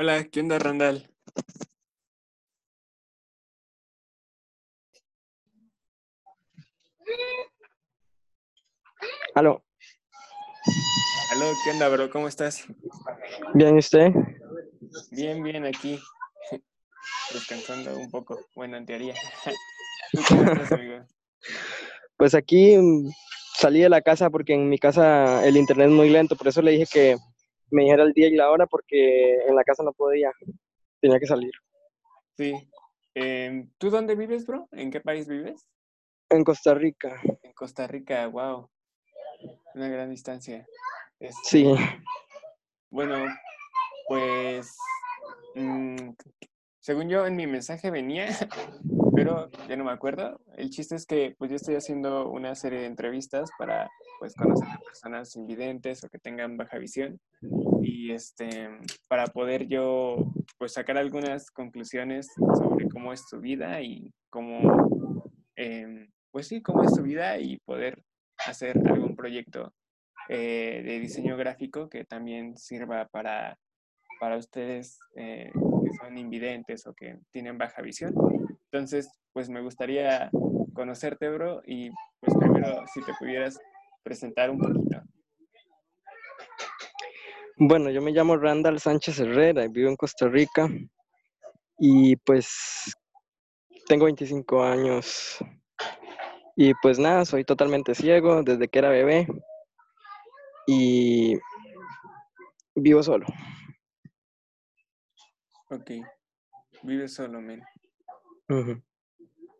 Hola, 0.00 0.22
¿qué 0.30 0.38
onda, 0.38 0.60
Randall? 0.60 1.10
Aló, 9.34 9.64
Aló, 11.32 11.46
¿qué 11.64 11.70
onda, 11.72 11.88
bro? 11.88 12.08
¿Cómo 12.10 12.28
estás? 12.28 12.64
bien, 13.54 13.74
¿y 13.74 13.78
usted? 13.80 14.12
Bien, 15.10 15.42
bien, 15.42 15.66
aquí. 15.66 15.98
Descansando 17.34 17.98
un 17.98 18.08
poco. 18.08 18.38
Bueno, 18.54 18.76
en 18.76 18.86
teoría. 18.86 19.14
¿Tú 20.12 20.20
cómo 20.28 20.44
estás, 20.44 20.70
amigo? 20.70 21.04
Pues 22.16 22.36
aquí 22.36 22.76
mm, 22.78 23.10
salí 23.56 23.80
de 23.80 23.88
la 23.88 24.00
casa 24.00 24.30
porque 24.30 24.54
en 24.54 24.68
mi 24.68 24.78
casa 24.78 25.44
el 25.44 25.56
internet 25.56 25.88
es 25.88 25.92
muy 25.92 26.08
lento, 26.08 26.36
por 26.36 26.46
eso 26.46 26.62
le 26.62 26.70
dije 26.70 26.86
que 26.86 27.16
me 27.70 27.82
dijera 27.82 28.04
el 28.04 28.12
día 28.12 28.28
y 28.28 28.36
la 28.36 28.50
hora 28.50 28.66
porque 28.66 29.36
en 29.46 29.54
la 29.54 29.64
casa 29.64 29.82
no 29.82 29.92
podía, 29.92 30.32
tenía 31.00 31.18
que 31.18 31.26
salir. 31.26 31.52
Sí. 32.36 32.54
Em, 33.14 33.70
¿tú 33.78 33.90
dónde 33.90 34.14
vives, 34.14 34.46
bro? 34.46 34.68
¿En 34.72 34.90
qué 34.90 35.00
país 35.00 35.28
vives? 35.28 35.68
En 36.30 36.44
Costa 36.44 36.74
Rica, 36.74 37.20
En 37.42 37.52
Costa 37.52 37.86
Rica, 37.86 38.26
wow. 38.28 38.68
Una 39.74 39.88
gran 39.88 40.10
distancia. 40.10 40.66
Este, 41.18 41.40
sí, 41.44 41.74
Bueno, 42.90 43.26
pues 44.06 44.76
mm, 45.54 46.10
según 46.80 47.08
yo 47.08 47.26
en 47.26 47.36
mi 47.36 47.46
mensaje 47.46 47.90
venía, 47.90 48.28
pero 49.14 49.50
ya 49.68 49.76
no 49.76 49.84
me 49.84 49.92
acuerdo. 49.92 50.40
El 50.56 50.70
chiste 50.70 50.94
es 50.94 51.06
que 51.06 51.34
pues 51.38 51.50
yo 51.50 51.56
estoy 51.56 51.74
haciendo 51.74 52.30
una 52.30 52.54
serie 52.54 52.80
de 52.80 52.86
entrevistas 52.86 53.50
para 53.58 53.90
pues 54.18 54.34
conocer 54.34 54.68
a 54.68 54.78
personas 54.78 55.34
invidentes 55.36 56.02
o 56.04 56.08
que 56.08 56.18
tengan 56.18 56.56
baja 56.56 56.78
visión 56.78 57.20
y 57.82 58.12
este 58.12 58.68
para 59.08 59.26
poder 59.26 59.66
yo 59.66 60.32
pues 60.58 60.72
sacar 60.72 60.98
algunas 60.98 61.50
conclusiones 61.50 62.28
sobre 62.58 62.88
cómo 62.88 63.12
es 63.12 63.26
tu 63.26 63.40
vida 63.40 63.80
y 63.80 64.12
cómo 64.30 65.30
em, 65.56 66.10
pues 66.30 66.48
sí, 66.48 66.62
cómo 66.62 66.84
es 66.84 66.92
tu 66.92 67.02
vida 67.02 67.38
y 67.38 67.58
poder 67.58 68.02
hacer 68.46 68.76
algún 68.88 69.16
proyecto 69.16 69.72
eh, 70.28 70.82
de 70.84 71.00
diseño 71.00 71.36
gráfico 71.36 71.88
que 71.88 72.04
también 72.04 72.56
sirva 72.56 73.06
para, 73.08 73.58
para 74.20 74.36
ustedes 74.36 74.98
eh, 75.16 75.50
que 75.52 75.96
son 75.96 76.18
invidentes 76.18 76.86
o 76.86 76.94
que 76.94 77.18
tienen 77.32 77.58
baja 77.58 77.82
visión. 77.82 78.14
Entonces, 78.70 79.10
pues 79.32 79.48
me 79.48 79.62
gustaría 79.62 80.30
conocerte, 80.74 81.28
bro, 81.30 81.62
y 81.64 81.90
pues 82.20 82.36
primero 82.38 82.84
si 82.92 83.02
te 83.02 83.14
pudieras 83.18 83.58
presentar 84.08 84.48
un 84.48 84.58
poquito. 84.58 85.02
bueno, 87.58 87.90
yo 87.90 88.00
me 88.00 88.10
llamo 88.10 88.38
Randall 88.38 88.80
Sánchez 88.80 89.20
Herrera 89.20 89.66
y 89.66 89.68
vivo 89.68 89.90
en 89.90 89.96
Costa 89.96 90.28
Rica 90.28 90.66
y 91.78 92.16
pues 92.16 92.96
tengo 93.86 94.06
25 94.06 94.62
años 94.62 95.36
y 96.56 96.72
pues 96.80 96.98
nada, 96.98 97.26
soy 97.26 97.44
totalmente 97.44 97.94
ciego 97.94 98.42
desde 98.42 98.66
que 98.68 98.78
era 98.78 98.88
bebé 98.88 99.26
y 100.66 101.38
vivo 102.74 103.02
solo. 103.02 103.26
Ok, 105.68 105.90
vives 106.82 107.12
solo, 107.12 107.42
men. 107.42 107.62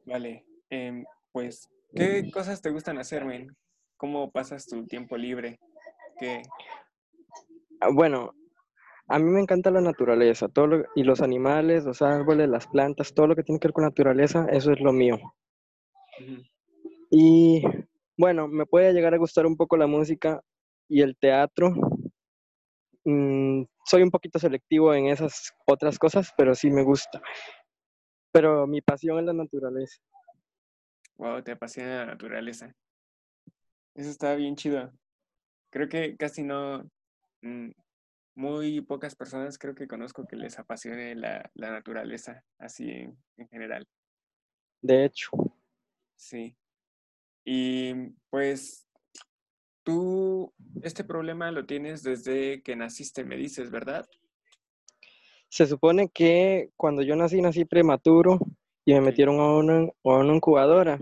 Vale, 0.07 0.47
em, 0.71 1.05
pues, 1.33 1.69
¿qué 1.95 2.31
cosas 2.33 2.63
te 2.63 2.71
gustan 2.71 2.97
hacer, 2.97 3.27
men? 3.27 3.55
¿Cómo 3.99 4.31
pasas 4.31 4.67
tu 4.67 4.87
tiempo 4.87 5.17
libre? 5.17 5.59
¿Qué? 6.19 6.43
Ah, 7.81 7.91
Bueno, 7.93 8.33
A 9.11 9.19
mí 9.19 9.25
me 9.31 9.41
encanta 9.41 9.71
la 9.71 9.81
naturaleza, 9.81 10.49
todo 10.49 10.67
lo- 10.67 10.85
y 10.95 11.03
los 11.03 11.23
animales, 11.23 11.85
los 11.85 12.03
árboles, 12.03 12.47
las 12.51 12.67
plantas, 12.67 13.15
todo 13.15 13.27
lo 13.27 13.35
que 13.35 13.43
tiene 13.43 13.59
que 13.59 13.69
ver 13.69 13.73
con 13.73 13.85
naturaleza, 13.85 14.47
eso 14.51 14.71
es 14.71 14.81
lo 14.81 14.93
mío. 14.93 15.17
Y 17.11 17.63
bueno, 18.19 18.49
me 18.49 18.67
puede 18.67 18.93
llegar 18.93 19.15
a 19.15 19.17
gustar 19.17 19.47
un 19.47 19.57
poco 19.57 19.79
la 19.79 19.87
música 19.87 20.43
y 20.91 21.01
el 21.01 21.17
teatro. 21.17 21.73
Mm, 23.05 23.63
soy 23.87 24.03
un 24.03 24.11
poquito 24.11 24.39
selectivo 24.39 24.93
en 24.93 25.07
esas 25.07 25.55
otras 25.67 25.99
cosas, 25.99 26.31
pero 26.37 26.55
sí 26.55 26.71
me 26.71 26.83
gusta. 26.83 27.23
Pero 28.31 28.67
mi 28.67 28.83
pasión 28.83 29.19
es 29.21 29.25
la 29.25 29.33
naturaleza. 29.33 30.03
Wow, 31.17 31.43
te 31.43 31.53
apasiona 31.53 32.01
la 32.01 32.07
naturaleza. 32.07 32.75
Eso 33.99 34.11
está 34.11 34.37
bien 34.37 34.55
chido. 34.55 34.93
Creo 35.71 35.89
que 35.89 36.17
casi 36.17 36.45
no, 36.45 36.89
mm, 37.43 37.71
muy 38.37 38.81
pocas 38.81 39.17
personas 39.17 39.59
creo 39.59 39.75
que 39.75 39.89
conozco 39.89 40.25
que 40.25 40.37
les 40.37 40.57
apasione 40.59 41.17
la, 41.17 41.51
la 41.55 41.71
naturaleza, 41.73 42.45
así 42.59 42.89
en, 42.89 43.19
en 43.37 43.49
general. 43.49 43.87
De 44.81 45.05
hecho, 45.05 45.31
Sí. 46.17 46.57
Y 47.45 47.93
pues 48.31 48.87
tú, 49.83 50.55
este 50.83 51.03
problema 51.03 51.51
lo 51.51 51.67
tienes 51.67 52.05
desde 52.05 52.63
que 52.63 52.77
naciste, 52.77 53.25
me 53.25 53.37
dices, 53.37 53.71
¿verdad? 53.71 54.09
se 55.49 55.67
supone 55.67 56.11
que 56.11 56.71
cuando 56.77 57.03
yo 57.03 57.17
nací, 57.17 57.41
nací 57.41 57.65
prematuro 57.65 58.39
y 58.85 58.93
me 58.95 59.01
metieron 59.01 59.41
a 59.41 59.57
una, 59.57 59.89
a 60.05 60.19
una 60.19 60.35
incubadora. 60.35 60.99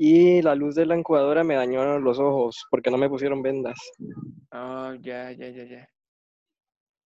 Y 0.00 0.40
la 0.42 0.54
luz 0.54 0.76
de 0.76 0.86
la 0.86 0.96
incubadora 0.96 1.42
me 1.42 1.56
dañó 1.56 1.98
los 1.98 2.20
ojos 2.20 2.64
porque 2.70 2.88
no 2.88 2.96
me 2.96 3.08
pusieron 3.08 3.42
vendas. 3.42 3.76
Ah, 4.52 4.96
ya, 5.00 5.32
ya, 5.32 5.48
ya, 5.48 5.64
ya. 5.64 5.88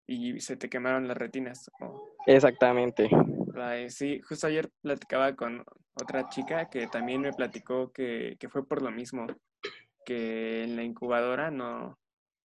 Y 0.07 0.37
se 0.41 0.57
te 0.57 0.69
quemaron 0.69 1.07
las 1.07 1.15
retinas. 1.15 1.71
Oh, 1.79 2.13
Exactamente. 2.27 3.09
sí, 3.87 4.19
justo 4.19 4.47
ayer 4.47 4.69
platicaba 4.81 5.33
con 5.37 5.63
otra 5.93 6.27
chica 6.27 6.69
que 6.69 6.87
también 6.87 7.21
me 7.21 7.31
platicó 7.31 7.93
que, 7.93 8.35
que 8.37 8.49
fue 8.49 8.67
por 8.67 8.81
lo 8.81 8.91
mismo, 8.91 9.25
que 10.05 10.63
en 10.63 10.75
la 10.75 10.83
incubadora 10.83 11.49
no, 11.49 11.97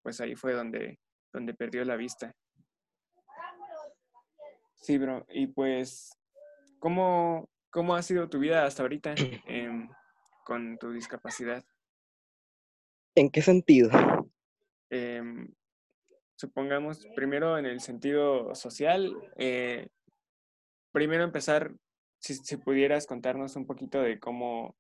pues 0.03 0.21
ahí 0.21 0.37
fue 0.37 0.53
donde, 0.53 1.01
donde 1.33 1.55
perdió 1.55 1.85
la 1.85 1.97
vista. 1.97 2.33
Sí, 4.77 4.99
bro. 4.99 5.27
Y 5.31 5.49
pues, 5.49 6.17
¿cómo, 6.79 7.49
cómo 7.71 7.97
ha 7.97 8.03
sido 8.03 8.29
tu 8.29 8.39
vida 8.39 8.65
hasta 8.65 8.83
ahorita 8.83 9.15
em, 9.17 9.41
con 10.47 10.79
tu 10.79 10.93
discapacidad? 10.93 11.65
¿En 13.17 13.31
qué 13.31 13.43
sentido? 13.43 13.91
Em, 14.91 15.53
supongamos, 16.37 17.05
primero 17.17 17.59
en 17.59 17.67
el 17.67 17.81
sentido 17.81 18.55
social, 18.55 19.13
eh, 19.37 19.89
primero 20.93 21.25
empezar, 21.25 21.75
si, 22.21 22.35
si 22.35 22.57
pudieras 22.59 23.07
contarnos 23.07 23.57
un 23.57 23.67
poquito 23.67 24.01
de 24.01 24.21
cómo 24.21 24.77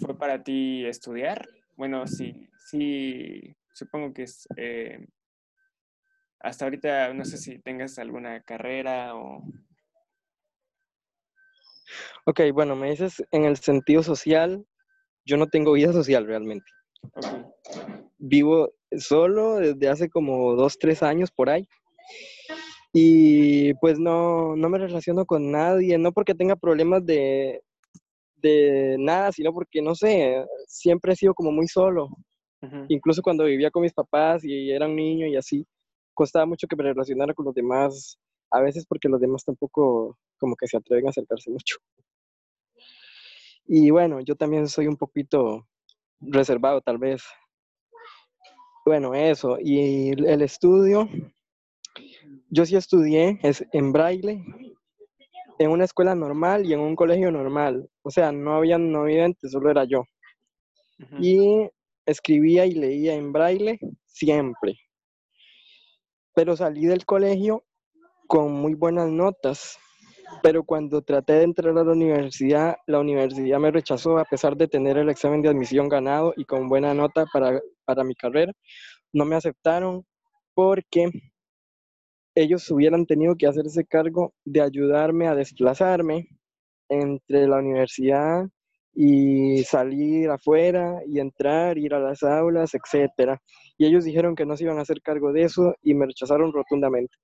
fue 0.00 0.18
para 0.18 0.44
ti 0.44 0.84
estudiar. 0.84 1.48
Bueno, 1.76 2.06
sí, 2.06 2.50
sí, 2.58 3.56
supongo 3.72 4.12
que 4.12 4.24
es, 4.24 4.46
eh, 4.56 5.06
hasta 6.40 6.66
ahorita 6.66 7.14
no 7.14 7.24
sé 7.24 7.38
si 7.38 7.58
tengas 7.58 7.98
alguna 7.98 8.42
carrera 8.42 9.16
o... 9.16 9.42
Ok, 12.26 12.40
bueno, 12.52 12.76
me 12.76 12.90
dices 12.90 13.22
en 13.30 13.44
el 13.44 13.56
sentido 13.56 14.02
social, 14.02 14.64
yo 15.24 15.36
no 15.36 15.46
tengo 15.48 15.72
vida 15.72 15.92
social 15.92 16.26
realmente. 16.26 16.66
Vivo 18.18 18.72
solo 18.98 19.56
desde 19.56 19.88
hace 19.88 20.08
como 20.08 20.54
dos, 20.54 20.78
tres 20.78 21.02
años 21.02 21.30
por 21.30 21.50
ahí. 21.50 21.66
Y 22.92 23.74
pues 23.74 23.98
no, 23.98 24.54
no 24.54 24.68
me 24.68 24.78
relaciono 24.78 25.24
con 25.24 25.50
nadie, 25.50 25.96
no 25.98 26.12
porque 26.12 26.34
tenga 26.34 26.56
problemas 26.56 27.04
de, 27.06 27.62
de 28.36 28.96
nada, 28.98 29.32
sino 29.32 29.52
porque, 29.52 29.80
no 29.80 29.94
sé, 29.94 30.44
siempre 30.66 31.12
he 31.12 31.16
sido 31.16 31.34
como 31.34 31.50
muy 31.50 31.68
solo. 31.68 32.08
Incluso 32.88 33.22
cuando 33.22 33.44
vivía 33.44 33.72
con 33.72 33.82
mis 33.82 33.92
papás 33.92 34.44
y 34.44 34.70
era 34.70 34.86
un 34.86 34.94
niño 34.94 35.26
y 35.26 35.34
así, 35.34 35.66
costaba 36.14 36.46
mucho 36.46 36.68
que 36.68 36.76
me 36.76 36.84
relacionara 36.84 37.34
con 37.34 37.44
los 37.46 37.54
demás, 37.54 38.18
a 38.52 38.60
veces 38.60 38.86
porque 38.86 39.08
los 39.08 39.20
demás 39.20 39.44
tampoco 39.44 40.16
como 40.42 40.56
que 40.56 40.66
se 40.66 40.76
atreven 40.76 41.06
a 41.06 41.10
acercarse 41.10 41.52
mucho. 41.52 41.76
Y 43.64 43.90
bueno, 43.90 44.20
yo 44.20 44.34
también 44.34 44.66
soy 44.66 44.88
un 44.88 44.96
poquito 44.96 45.68
reservado 46.20 46.80
tal 46.80 46.98
vez. 46.98 47.22
Bueno, 48.84 49.14
eso. 49.14 49.56
Y 49.60 50.10
el 50.10 50.42
estudio, 50.42 51.08
yo 52.50 52.66
sí 52.66 52.74
estudié 52.74 53.38
es 53.44 53.64
en 53.72 53.92
braille, 53.92 54.44
en 55.60 55.70
una 55.70 55.84
escuela 55.84 56.16
normal 56.16 56.66
y 56.66 56.72
en 56.72 56.80
un 56.80 56.96
colegio 56.96 57.30
normal. 57.30 57.88
O 58.02 58.10
sea, 58.10 58.32
no 58.32 58.56
había 58.56 58.78
no 58.78 59.04
videntes, 59.04 59.52
solo 59.52 59.70
era 59.70 59.84
yo. 59.84 60.02
Y 61.20 61.70
escribía 62.04 62.66
y 62.66 62.72
leía 62.72 63.14
en 63.14 63.32
braille 63.32 63.78
siempre. 64.06 64.76
Pero 66.34 66.56
salí 66.56 66.86
del 66.86 67.06
colegio 67.06 67.64
con 68.26 68.50
muy 68.52 68.74
buenas 68.74 69.08
notas. 69.08 69.78
Pero 70.40 70.64
cuando 70.64 71.02
traté 71.02 71.34
de 71.34 71.42
entrar 71.42 71.76
a 71.76 71.84
la 71.84 71.92
universidad, 71.92 72.76
la 72.86 73.00
universidad 73.00 73.58
me 73.58 73.70
rechazó 73.70 74.18
a 74.18 74.24
pesar 74.24 74.56
de 74.56 74.68
tener 74.68 74.96
el 74.96 75.08
examen 75.08 75.42
de 75.42 75.48
admisión 75.48 75.88
ganado 75.88 76.32
y 76.36 76.44
con 76.44 76.68
buena 76.68 76.94
nota 76.94 77.26
para, 77.32 77.60
para 77.84 78.04
mi 78.04 78.14
carrera. 78.14 78.52
No 79.12 79.24
me 79.24 79.36
aceptaron 79.36 80.04
porque 80.54 81.10
ellos 82.34 82.70
hubieran 82.70 83.06
tenido 83.06 83.36
que 83.36 83.46
hacerse 83.46 83.84
cargo 83.84 84.32
de 84.44 84.62
ayudarme 84.62 85.28
a 85.28 85.34
desplazarme 85.34 86.28
entre 86.88 87.46
la 87.46 87.58
universidad 87.58 88.46
y 88.94 89.62
salir 89.64 90.30
afuera 90.30 91.00
y 91.06 91.18
entrar, 91.18 91.78
ir 91.78 91.94
a 91.94 92.00
las 92.00 92.22
aulas, 92.22 92.72
etcétera. 92.74 93.40
Y 93.78 93.86
ellos 93.86 94.04
dijeron 94.04 94.34
que 94.34 94.46
no 94.46 94.56
se 94.56 94.64
iban 94.64 94.78
a 94.78 94.82
hacer 94.82 95.00
cargo 95.02 95.32
de 95.32 95.42
eso 95.44 95.74
y 95.82 95.94
me 95.94 96.06
rechazaron 96.06 96.52
rotundamente. 96.52 97.14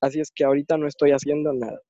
Así 0.00 0.20
es 0.20 0.30
que 0.34 0.44
ahorita 0.44 0.76
no 0.76 0.86
estoy 0.86 1.12
haciendo 1.12 1.52
nada. 1.52 1.80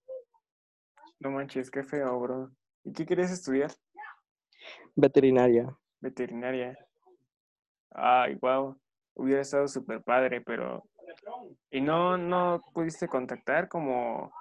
No 1.23 1.31
manches, 1.31 1.71
qué 1.71 1.85
feo, 1.85 2.19
bro. 2.19 2.51
¿Y 2.83 2.93
qué 2.93 3.07
quieres 3.07 3.31
estudiar? 3.31 3.71
Veterinaria. 4.97 5.73
Veterinaria. 6.01 6.77
Ay, 7.93 8.35
wow. 8.43 8.77
Hubiera 9.15 9.43
estado 9.43 9.69
súper 9.69 10.03
padre, 10.03 10.41
pero... 10.41 10.83
¿Y 11.71 11.81
no, 11.81 12.19
no 12.19 12.61
pudiste 12.75 13.07
contactar 13.07 13.69
como 13.69 14.33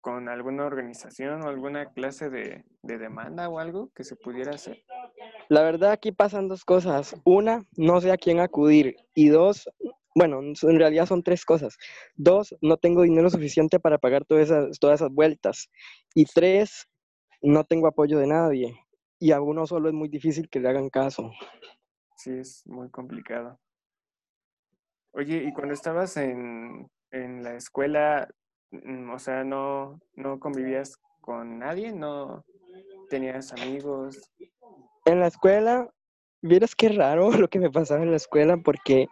con 0.00 0.28
alguna 0.28 0.66
organización 0.66 1.42
o 1.42 1.48
alguna 1.48 1.90
clase 1.92 2.30
de, 2.30 2.64
de 2.82 2.98
demanda 2.98 3.48
o 3.48 3.58
algo 3.58 3.90
que 3.92 4.04
se 4.04 4.14
pudiera 4.14 4.54
hacer? 4.54 4.84
La 5.48 5.62
verdad 5.62 5.90
aquí 5.90 6.12
pasan 6.12 6.46
dos 6.46 6.64
cosas. 6.64 7.16
Una, 7.24 7.64
no 7.76 8.00
sé 8.00 8.12
a 8.12 8.18
quién 8.18 8.38
acudir. 8.38 8.96
Y 9.14 9.30
dos, 9.30 9.68
bueno, 10.14 10.40
en 10.40 10.78
realidad 10.78 11.06
son 11.06 11.22
tres 11.22 11.44
cosas. 11.44 11.76
Dos, 12.14 12.54
no 12.60 12.76
tengo 12.76 13.02
dinero 13.02 13.28
suficiente 13.30 13.80
para 13.80 13.98
pagar 13.98 14.24
todas 14.24 14.44
esas, 14.44 14.78
todas 14.78 15.00
esas 15.00 15.12
vueltas. 15.12 15.70
Y 16.14 16.24
tres, 16.26 16.88
no 17.42 17.64
tengo 17.64 17.88
apoyo 17.88 18.18
de 18.18 18.28
nadie. 18.28 18.78
Y 19.18 19.32
a 19.32 19.40
uno 19.40 19.66
solo 19.66 19.88
es 19.88 19.94
muy 19.94 20.08
difícil 20.08 20.48
que 20.48 20.60
le 20.60 20.68
hagan 20.68 20.88
caso. 20.88 21.32
Sí, 22.16 22.30
es 22.30 22.62
muy 22.66 22.90
complicado. 22.90 23.58
Oye, 25.12 25.44
¿y 25.44 25.52
cuando 25.52 25.74
estabas 25.74 26.16
en, 26.16 26.88
en 27.10 27.42
la 27.42 27.54
escuela, 27.54 28.28
mm, 28.70 29.10
o 29.10 29.18
sea, 29.18 29.44
no, 29.44 30.00
no 30.14 30.38
convivías 30.38 30.96
con 31.20 31.58
nadie? 31.58 31.92
¿No 31.92 32.44
tenías 33.08 33.52
amigos? 33.52 34.32
En 35.04 35.20
la 35.20 35.26
escuela, 35.26 35.88
vieras 36.42 36.74
qué 36.74 36.88
raro 36.88 37.30
lo 37.38 37.48
que 37.48 37.58
me 37.58 37.70
pasaba 37.70 38.02
en 38.02 38.10
la 38.10 38.16
escuela, 38.16 38.56
porque 38.56 39.08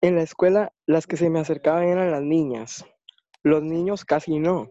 en 0.00 0.16
la 0.16 0.22
escuela 0.22 0.72
las 0.86 1.06
que 1.06 1.16
se 1.16 1.30
me 1.30 1.40
acercaban 1.40 1.84
eran 1.84 2.10
las 2.10 2.22
niñas. 2.22 2.84
Los 3.42 3.62
niños 3.62 4.04
casi 4.04 4.38
no. 4.38 4.70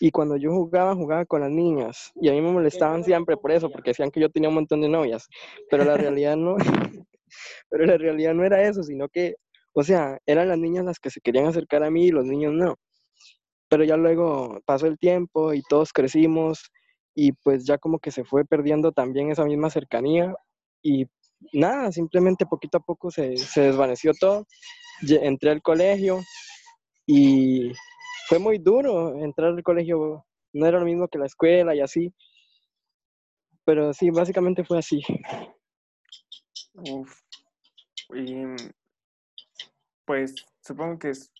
Y 0.00 0.10
cuando 0.10 0.36
yo 0.36 0.52
jugaba, 0.52 0.94
jugaba 0.94 1.26
con 1.26 1.40
las 1.40 1.50
niñas. 1.50 2.12
Y 2.20 2.28
a 2.28 2.32
mí 2.32 2.40
me 2.40 2.52
molestaban 2.52 3.04
siempre 3.04 3.36
por 3.36 3.52
eso, 3.52 3.70
porque 3.70 3.90
decían 3.90 4.10
que 4.10 4.20
yo 4.20 4.30
tenía 4.30 4.48
un 4.48 4.56
montón 4.56 4.80
de 4.80 4.88
novias. 4.88 5.28
Pero 5.70 5.84
la 5.84 5.96
realidad 5.96 6.36
no, 6.36 6.56
pero 7.70 7.86
la 7.86 7.96
realidad 7.98 8.34
no 8.34 8.44
era 8.44 8.62
eso, 8.62 8.82
sino 8.82 9.08
que, 9.08 9.34
o 9.72 9.82
sea, 9.82 10.18
eran 10.26 10.48
las 10.48 10.58
niñas 10.58 10.84
las 10.84 10.98
que 10.98 11.10
se 11.10 11.20
querían 11.20 11.46
acercar 11.46 11.82
a 11.82 11.90
mí 11.90 12.06
y 12.06 12.10
los 12.10 12.24
niños 12.24 12.52
no. 12.52 12.76
Pero 13.68 13.84
ya 13.84 13.96
luego 13.96 14.60
pasó 14.64 14.86
el 14.86 14.98
tiempo 14.98 15.52
y 15.52 15.62
todos 15.68 15.92
crecimos 15.92 16.70
y 17.14 17.32
pues 17.32 17.66
ya 17.66 17.78
como 17.78 17.98
que 17.98 18.10
se 18.10 18.24
fue 18.24 18.44
perdiendo 18.44 18.92
también 18.92 19.30
esa 19.30 19.44
misma 19.44 19.70
cercanía 19.70 20.34
y 20.82 21.06
nada, 21.52 21.92
simplemente 21.92 22.46
poquito 22.46 22.78
a 22.78 22.82
poco 22.82 23.10
se, 23.10 23.36
se 23.36 23.62
desvaneció 23.62 24.12
todo. 24.18 24.46
Entré 25.08 25.50
al 25.50 25.62
colegio 25.62 26.20
y 27.06 27.72
fue 28.28 28.38
muy 28.38 28.58
duro 28.58 29.22
entrar 29.22 29.52
al 29.52 29.62
colegio, 29.62 30.26
no 30.52 30.66
era 30.66 30.78
lo 30.78 30.84
mismo 30.84 31.08
que 31.08 31.18
la 31.18 31.26
escuela 31.26 31.74
y 31.74 31.80
así, 31.80 32.12
pero 33.64 33.92
sí, 33.92 34.10
básicamente 34.10 34.64
fue 34.64 34.78
así. 34.78 35.00
Uf. 36.74 37.20
Y 38.14 38.44
pues 40.04 40.34
supongo 40.62 40.98
que 40.98 41.10
es, 41.10 41.30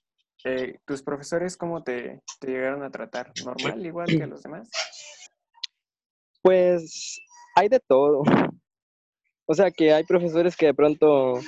eh, 0.44 0.78
tus 0.84 1.02
profesores, 1.02 1.56
¿cómo 1.56 1.82
te, 1.82 2.22
te 2.38 2.48
llegaron 2.48 2.82
a 2.82 2.90
tratar? 2.90 3.32
¿Normal, 3.44 3.84
igual 3.84 4.06
que 4.06 4.26
los 4.26 4.42
demás? 4.42 4.70
Pues 6.42 7.18
hay 7.56 7.68
de 7.68 7.80
todo. 7.80 8.22
O 9.50 9.54
sea 9.54 9.70
que 9.70 9.94
hay 9.94 10.04
profesores 10.04 10.56
que 10.56 10.66
de 10.66 10.74
pronto 10.74 11.40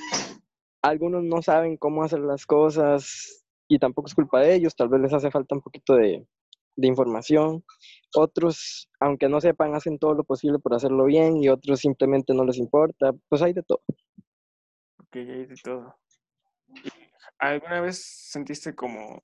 algunos 0.82 1.22
no 1.22 1.42
saben 1.42 1.76
cómo 1.76 2.02
hacer 2.02 2.20
las 2.20 2.46
cosas 2.46 3.44
y 3.68 3.78
tampoco 3.78 4.08
es 4.08 4.14
culpa 4.14 4.40
de 4.40 4.54
ellos, 4.54 4.74
tal 4.74 4.88
vez 4.88 5.02
les 5.02 5.12
hace 5.12 5.30
falta 5.30 5.54
un 5.54 5.60
poquito 5.60 5.94
de, 5.94 6.26
de 6.76 6.88
información. 6.88 7.62
Otros, 8.14 8.88
aunque 9.00 9.28
no 9.28 9.38
sepan, 9.42 9.74
hacen 9.74 9.98
todo 9.98 10.14
lo 10.14 10.24
posible 10.24 10.58
por 10.58 10.72
hacerlo 10.72 11.04
bien 11.04 11.36
y 11.36 11.50
otros 11.50 11.80
simplemente 11.80 12.32
no 12.32 12.44
les 12.44 12.56
importa. 12.56 13.12
Pues 13.28 13.42
hay 13.42 13.52
de 13.52 13.62
todo. 13.62 13.82
Ok, 14.98 15.16
hay 15.16 15.44
de 15.44 15.56
todo. 15.62 15.94
¿Y 16.82 16.88
¿Alguna 17.38 17.82
vez 17.82 18.02
sentiste 18.02 18.74
como, 18.74 19.22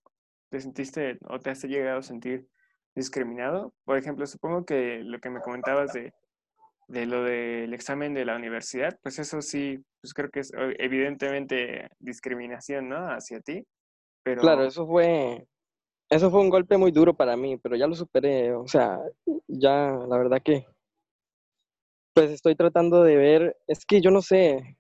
te 0.51 0.61
sentiste 0.61 1.19
o 1.29 1.39
te 1.39 1.49
has 1.49 1.65
llegado 1.65 2.01
a 2.01 2.03
sentir 2.03 2.47
discriminado? 2.95 3.75
Por 3.85 3.97
ejemplo, 3.97 4.27
supongo 4.27 4.67
que 4.67 5.01
lo 5.03 5.19
que 5.19 5.31
me 5.31 5.41
comentabas 5.41 5.95
de, 5.95 6.13
de 6.89 7.07
lo 7.07 7.25
del 7.25 7.75
examen 7.75 8.15
de 8.15 8.25
la 8.25 8.37
universidad, 8.37 8.99
pues 9.03 9.19
eso 9.19 9.43
sí, 9.43 9.79
pues 10.01 10.15
creo 10.15 10.31
que 10.31 10.41
es 10.41 10.53
o- 10.55 10.73
evidentemente 10.79 11.89
discriminación, 11.99 12.89
¿no? 12.89 13.09
Hacia 13.11 13.41
ti, 13.41 13.65
pero... 14.23 14.43
Claro, 14.43 14.65
eso 14.65 14.87
fue, 14.87 15.47
eso 16.11 16.31
fue 16.31 16.41
un 16.41 16.51
golpe 16.51 16.77
muy 16.77 16.93
duro 16.93 17.15
para 17.15 17.37
mí, 17.37 17.57
pero 17.59 17.77
ya 17.77 17.87
lo 17.87 17.95
superé. 17.95 18.55
O 18.55 18.69
sea, 18.69 19.01
ya 19.49 19.93
la 20.09 20.19
verdad 20.19 20.43
que, 20.45 20.67
pues 22.15 22.31
estoy 22.31 22.57
tratando 22.57 23.03
de 23.03 23.17
ver, 23.17 23.57
es 23.67 23.85
que 23.85 24.01
yo 24.01 24.11
no 24.11 24.23
sé, 24.23 24.79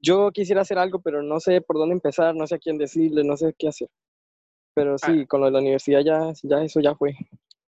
yo 0.00 0.30
quisiera 0.32 0.60
hacer 0.62 0.78
algo, 0.78 1.00
pero 1.00 1.22
no 1.22 1.40
sé 1.40 1.60
por 1.60 1.76
dónde 1.78 1.94
empezar, 1.94 2.34
no 2.34 2.46
sé 2.46 2.56
a 2.56 2.58
quién 2.58 2.78
decirle, 2.78 3.24
no 3.24 3.36
sé 3.36 3.54
qué 3.58 3.68
hacer. 3.68 3.88
Pero 4.74 4.96
Ah, 5.02 5.06
sí, 5.06 5.26
con 5.26 5.40
lo 5.40 5.46
de 5.46 5.52
la 5.52 5.60
universidad 5.60 6.00
ya, 6.00 6.32
ya 6.42 6.62
eso 6.62 6.80
ya 6.80 6.94
fue. 6.94 7.14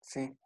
sí. 0.00 0.36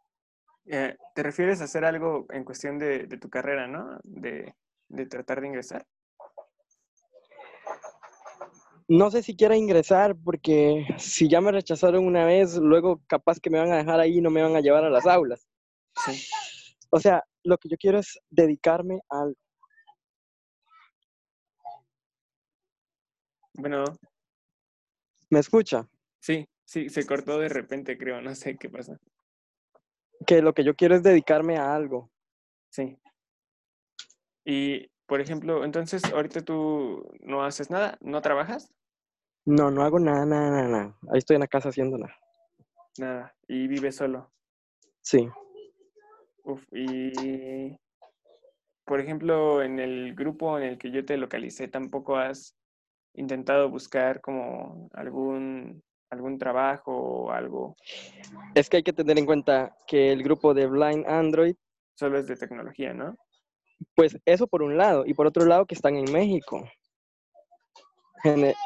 Eh, 0.66 0.96
¿te 1.14 1.22
refieres 1.22 1.60
a 1.60 1.64
hacer 1.64 1.84
algo 1.84 2.26
en 2.30 2.44
cuestión 2.44 2.78
de, 2.78 3.06
de 3.06 3.18
tu 3.18 3.28
carrera, 3.28 3.66
¿no? 3.66 3.98
De, 4.04 4.54
de 4.88 5.06
tratar 5.06 5.40
de 5.40 5.48
ingresar. 5.48 5.86
No 8.88 9.10
sé 9.10 9.22
si 9.22 9.36
quiera 9.36 9.56
ingresar 9.56 10.16
porque 10.16 10.84
si 10.98 11.28
ya 11.28 11.40
me 11.40 11.52
rechazaron 11.52 12.04
una 12.04 12.24
vez, 12.24 12.56
luego 12.56 13.00
capaz 13.06 13.38
que 13.38 13.50
me 13.50 13.60
van 13.60 13.70
a 13.72 13.76
dejar 13.76 14.00
ahí 14.00 14.18
y 14.18 14.20
no 14.20 14.30
me 14.30 14.42
van 14.42 14.56
a 14.56 14.60
llevar 14.60 14.84
a 14.84 14.90
las 14.90 15.06
aulas. 15.06 15.48
Sí. 16.04 16.26
O 16.90 16.98
sea, 16.98 17.24
lo 17.44 17.56
que 17.58 17.68
yo 17.68 17.76
quiero 17.76 17.98
es 17.98 18.18
dedicarme 18.30 19.00
al... 19.08 19.36
Bueno, 23.54 23.84
¿Me 25.30 25.38
escucha? 25.38 25.88
sí, 26.18 26.48
sí, 26.64 26.88
se 26.88 27.06
cortó 27.06 27.38
de 27.38 27.48
repente, 27.48 27.96
creo, 27.96 28.20
no 28.20 28.34
sé 28.34 28.56
qué 28.56 28.68
pasa. 28.68 28.98
Que 30.26 30.42
lo 30.42 30.52
que 30.52 30.64
yo 30.64 30.74
quiero 30.74 30.94
es 30.94 31.02
dedicarme 31.02 31.56
a 31.56 31.74
algo. 31.74 32.10
Sí. 32.70 32.98
Y, 34.44 34.90
por 35.06 35.20
ejemplo, 35.20 35.64
entonces, 35.64 36.04
ahorita 36.12 36.42
tú 36.42 37.10
no 37.20 37.42
haces 37.44 37.70
nada, 37.70 37.98
no 38.00 38.20
trabajas, 38.22 38.72
No, 39.46 39.70
no 39.70 39.82
hago 39.82 39.98
nada, 39.98 40.26
nada, 40.26 40.50
nada, 40.50 40.68
nada. 40.68 40.98
Ahí 41.12 41.18
estoy 41.18 41.36
en 41.36 41.40
la 41.40 41.48
casa 41.48 41.70
haciendo 41.70 41.96
nada. 41.98 42.14
nada, 42.98 43.34
y 43.48 43.66
vives 43.66 43.96
solo. 43.96 44.30
Sí. 45.02 45.28
Uf, 46.44 46.62
y, 46.72 47.78
por 48.84 49.00
ejemplo, 49.00 49.62
en 49.62 49.78
el 49.78 50.14
grupo 50.14 50.58
en 50.58 50.64
el 50.64 50.78
que 50.78 50.90
yo 50.90 51.04
te 51.04 51.16
localicé, 51.16 51.68
tampoco 51.68 52.16
has 52.16 52.54
intentado 53.14 53.70
buscar 53.70 54.20
como 54.20 54.88
algún, 54.92 55.82
algún 56.10 56.38
trabajo 56.38 56.92
o 56.92 57.30
algo, 57.30 57.76
Es 58.54 58.68
que 58.68 58.78
hay 58.78 58.82
que 58.82 58.92
tener 58.92 59.18
en 59.18 59.26
cuenta 59.26 59.74
que 59.86 60.12
el 60.12 60.22
grupo 60.22 60.52
de 60.54 60.66
Blind 60.66 61.06
Android, 61.06 61.54
solo 61.94 62.18
es 62.18 62.26
de 62.26 62.36
tecnología, 62.36 62.92
¿no? 62.92 63.16
pues 63.94 64.18
eso 64.26 64.46
por 64.46 64.62
un 64.62 64.76
lado, 64.76 65.04
y 65.06 65.14
por 65.14 65.26
otro 65.26 65.46
lado 65.46 65.66
que 65.66 65.74
están 65.74 65.96
en 65.96 66.12
México. 66.12 66.68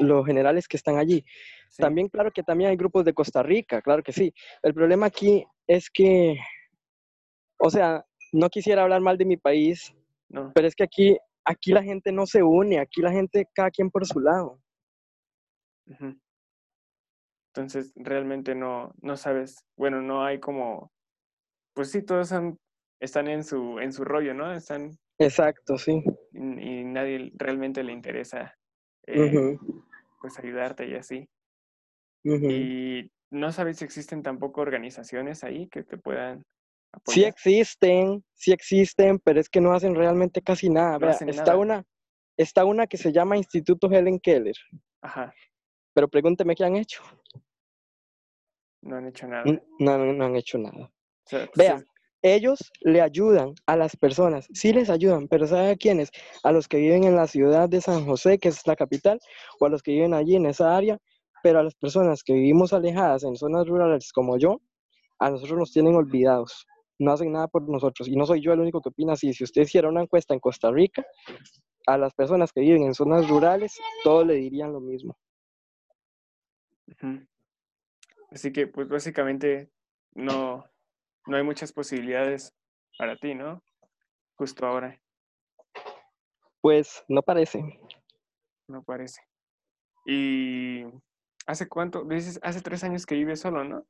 Los 0.00 0.26
generales 0.26 0.66
que 0.66 0.76
están 0.76 0.98
allí. 0.98 1.24
Sí. 1.70 1.82
También, 1.82 2.08
claro 2.08 2.32
que 2.32 2.42
también 2.42 2.70
hay 2.70 2.76
grupos 2.76 3.04
de 3.04 3.14
Costa 3.14 3.42
Rica, 3.42 3.80
claro 3.80 4.02
que 4.02 4.12
sí. 4.12 4.32
El 4.62 4.74
problema 4.74 5.06
aquí 5.06 5.44
es 5.66 5.88
que, 5.90 6.36
o 7.58 7.70
sea, 7.70 8.04
no 8.32 8.48
quisiera 8.48 8.82
hablar 8.82 9.00
mal 9.00 9.16
de 9.16 9.24
mi 9.24 9.36
país, 9.36 9.94
No, 10.28 10.50
pero 10.54 10.66
es 10.66 10.74
que 10.74 10.82
aquí, 10.84 11.16
aquí 11.44 11.72
la 11.72 11.82
gente 11.82 12.10
no 12.10 12.26
se 12.26 12.42
une, 12.42 12.80
aquí 12.80 13.00
la 13.00 13.12
gente 13.12 13.46
cada 13.54 13.70
quien 13.70 13.90
por 13.90 14.04
su 14.06 14.18
lado. 14.18 14.58
ujú. 15.86 16.18
Entonces, 17.54 17.92
realmente 17.94 18.56
no, 18.56 18.92
no 19.00 19.16
sabes, 19.16 19.64
bueno, 19.76 20.02
no 20.02 20.25
hay 20.25 20.40
como, 20.40 20.90
pues 21.73 21.92
sí, 21.92 22.02
todos 22.02 22.32
están 23.00 23.28
en 23.28 23.44
su, 23.44 23.78
en 23.78 23.92
su 23.92 24.04
rollo, 24.04 24.34
¿no? 24.34 24.52
Están, 24.52 24.90
Exacto, 25.18 25.78
sí. 25.78 26.02
y, 26.32 26.80
y 26.80 26.84
nadie 26.84 27.30
realmente 27.37 27.84
le 27.84 27.92
interesa, 27.92 28.56
eh, 29.06 29.56
pues, 30.20 30.37
ayudarte 30.40 30.88
y 30.88 30.94
así. 30.96 31.28
Y 32.25 33.08
no 33.30 33.52
sabes 33.52 33.78
si 33.78 33.84
existen 33.84 34.23
tampoco 34.25 34.61
organizaciones 34.61 35.44
ahí 35.44 35.68
que 35.68 35.84
te 35.84 35.96
puedan 35.96 36.42
Sí 37.06 37.20
apoyar. 37.20 37.28
existen, 37.28 38.25
sí 38.34 38.50
existen, 38.52 39.20
pero 39.20 39.38
es 39.38 39.49
que 39.49 39.61
no 39.61 39.73
hacen 39.73 39.94
realmente 39.94 40.42
casi 40.42 40.70
nada. 40.70 40.99
No 40.99 41.06
Vea, 41.06 41.11
hacen 41.11 41.28
está 41.28 41.52
nada. 41.52 41.58
una, 41.58 41.84
está 42.37 42.64
una 42.64 42.87
que 42.88 42.96
se 42.96 43.12
llama 43.12 43.37
Instituto 43.37 43.88
Helen 43.90 44.18
Keller. 44.18 44.56
Ajá, 45.02 45.34
Pero 45.92 46.08
pregúnteme 46.08 46.54
qué 46.56 46.64
han 46.64 46.76
hecho. 46.76 47.02
No 48.84 48.96
han 48.96 49.08
hecho 49.08 49.26
nada. 49.26 49.44
No, 49.44 49.98
no, 49.98 50.12
no 50.12 50.24
han 50.26 50.36
hecho 50.36 50.58
nada. 50.58 50.84
O 50.84 51.28
sea, 51.28 51.46
pues, 51.46 51.68
Vea, 51.68 51.82
ellos 52.20 52.70
le 52.82 53.00
ayudan 53.00 53.54
a 53.66 53.76
las 53.76 53.96
personas, 53.96 54.46
sí 54.52 54.74
les 54.74 54.90
ayudan, 54.90 55.26
pero 55.26 55.46
¿sabe 55.46 55.70
a 55.70 55.76
quiénes? 55.76 56.10
A 56.42 56.52
los 56.52 56.68
que 56.68 56.76
viven 56.76 57.04
en 57.04 57.16
la 57.16 57.26
ciudad 57.26 57.68
de 57.68 57.80
San 57.80 58.04
José, 58.04 58.38
que 58.38 58.48
es 58.48 58.66
la 58.66 58.76
capital, 58.76 59.18
o 59.58 59.64
a 59.64 59.70
los 59.70 59.82
que 59.82 59.92
viven 59.92 60.12
allí 60.12 60.36
en 60.36 60.44
esa 60.46 60.76
área, 60.76 60.98
pero 61.42 61.60
a 61.60 61.62
las 61.62 61.74
personas 61.74 62.22
que 62.22 62.34
vivimos 62.34 62.74
alejadas 62.74 63.24
en 63.24 63.36
zonas 63.36 63.66
rurales 63.66 64.12
como 64.12 64.36
yo, 64.38 64.60
a 65.18 65.30
nosotros 65.30 65.58
nos 65.58 65.72
tienen 65.72 65.94
olvidados. 65.94 66.66
No 66.98 67.12
hacen 67.12 67.32
nada 67.32 67.48
por 67.48 67.66
nosotros. 67.68 68.06
Y 68.06 68.16
no 68.16 68.26
soy 68.26 68.42
yo 68.42 68.52
el 68.52 68.60
único 68.60 68.82
que 68.82 68.90
opina 68.90 69.14
así. 69.14 69.32
Si 69.32 69.44
usted 69.44 69.62
hiciera 69.62 69.88
una 69.88 70.02
encuesta 70.02 70.34
en 70.34 70.40
Costa 70.40 70.70
Rica, 70.70 71.04
a 71.86 71.96
las 71.96 72.12
personas 72.14 72.52
que 72.52 72.60
viven 72.60 72.82
en 72.82 72.94
zonas 72.94 73.28
rurales, 73.28 73.78
todos 74.02 74.26
le 74.26 74.34
dirían 74.34 74.72
lo 74.72 74.80
mismo. 74.80 75.16
Ujú. 76.88 77.26
Así 78.34 78.52
que, 78.52 78.66
pues 78.66 78.88
básicamente 78.88 79.70
no, 80.12 80.68
no 81.26 81.36
hay 81.36 81.44
muchas 81.44 81.72
posibilidades 81.72 82.52
para 82.98 83.16
ti, 83.16 83.32
¿no? 83.32 83.62
Justo 84.36 84.66
ahora, 84.66 85.00
Pues 86.60 87.04
no 87.08 87.22
parece. 87.22 87.62
no 88.66 88.82
parece. 88.82 89.20
¿Y 90.04 90.82
hace 91.46 91.68
cuánto? 91.68 92.02
Dices, 92.04 92.40
hace 92.42 92.60
tres 92.60 92.82
años 92.82 93.06
que 93.06 93.14
vives 93.14 93.40
solo, 93.40 93.62
¿no? 93.62 93.86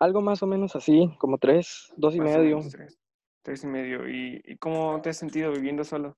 Algo 0.00 0.22
más 0.22 0.42
o 0.42 0.46
menos 0.46 0.74
así, 0.74 1.14
como 1.18 1.36
tres, 1.36 1.92
dos 1.98 2.14
y 2.14 2.20
Más 2.20 2.38
medio. 2.38 2.58
tres, 2.70 2.98
tres 3.42 3.64
y 3.64 3.66
medio. 3.66 4.08
¿Y, 4.08 4.40
y 4.46 4.56
cómo 4.56 5.02
te 5.02 5.10
has 5.10 5.18
sentido 5.18 5.52
viviendo 5.52 5.84
solo? 5.84 6.16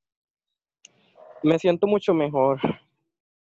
Me 1.43 1.59
siento 1.59 1.89
mucho 1.89 2.15
mejor, 2.15 2.61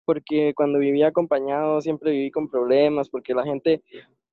porque 0.07 0.53
cuando 0.55 0.79
vivía 0.79 1.09
acompañado 1.09 1.81
siempre 1.81 2.11
viví 2.11 2.31
con 2.31 2.49
problemas, 2.49 3.09
porque 3.09 3.33
la 3.33 3.43
gente 3.43 3.83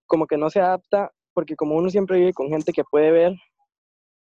como 0.07 0.29
que 0.29 0.37
no 0.37 0.49
se 0.49 0.61
adapta, 0.61 1.11
porque 1.33 1.57
como 1.57 1.75
uno 1.75 1.91
siempre 1.91 2.19
vive 2.19 2.33
con 2.33 2.49
gente 2.49 2.73
que 2.73 2.85
puede 2.85 3.11
ver, 3.11 3.35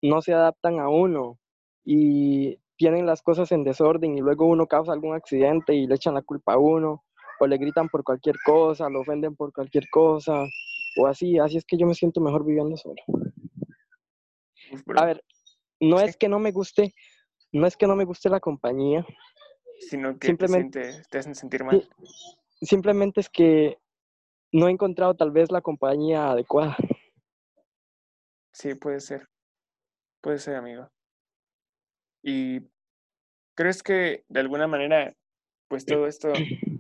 no 0.01 0.23
se 0.23 0.33
adaptan 0.33 0.81
a 0.81 0.89
uno 0.89 1.39
y 1.85 2.59
tienen 2.79 3.05
las 3.05 3.21
cosas 3.21 3.53
en 3.53 3.65
desorden 3.65 4.17
y 4.17 4.23
luego 4.23 4.47
uno 4.47 4.67
causa 4.67 4.95
algún 4.95 5.15
accidente 5.15 5.75
y 5.75 5.87
le 5.87 5.97
echan 5.97 6.15
la 6.15 6.23
culpa 6.23 6.55
a 6.55 6.59
uno, 6.59 7.05
o 7.39 7.47
le 7.47 7.59
gritan 7.59 7.91
por 7.91 8.03
cualquier 8.03 8.37
cosa, 8.43 8.89
lo 8.89 9.01
ofenden 9.03 9.37
por 9.37 9.53
cualquier 9.53 9.91
cosa, 9.91 10.43
o 10.99 11.07
así, 11.07 11.39
así 11.39 11.59
es 11.59 11.67
que 11.67 11.77
yo 11.77 11.87
me 11.87 11.95
siento 11.95 12.23
mejor 12.23 12.47
viviendo 12.47 12.79
solo. 12.79 13.03
Bro, 14.87 15.01
A 15.01 15.05
ver, 15.05 15.23
no 15.81 16.01
es 16.01 16.17
que 16.17 16.31
no 16.31 16.39
me 16.39 16.51
guste, 16.51 16.95
no 17.53 17.67
es 17.67 17.77
que 17.77 17.87
no 17.87 17.95
me 17.95 18.07
guste 18.07 18.31
la 18.31 18.41
compañía, 18.41 19.05
sino 19.81 20.13
que 20.19 20.19
te, 20.19 20.27
simplemente- 20.29 20.83
sientes- 20.93 21.09
te 21.09 21.19
hacen 21.19 21.35
sentir 21.35 21.65
mal. 21.65 21.89
simplemente 22.61 23.21
es 23.21 23.29
que 23.29 23.79
no 24.53 24.69
he 24.69 24.71
encontrado 24.71 25.15
tal 25.15 25.31
vez 25.31 25.51
la 25.51 25.61
compañía 25.61 26.31
adecuada. 26.31 26.77
Sí, 28.53 28.75
puede 28.75 29.01
ser. 29.01 29.29
Puede 30.23 30.39
ser, 30.39 30.57
amigo. 30.57 30.89
¿Y 32.23 32.61
crees 33.55 33.83
que 33.83 34.25
de 34.29 34.41
alguna 34.41 34.67
manera, 34.67 35.15
pues 35.69 35.85
todo 35.85 36.07
esto 36.07 36.33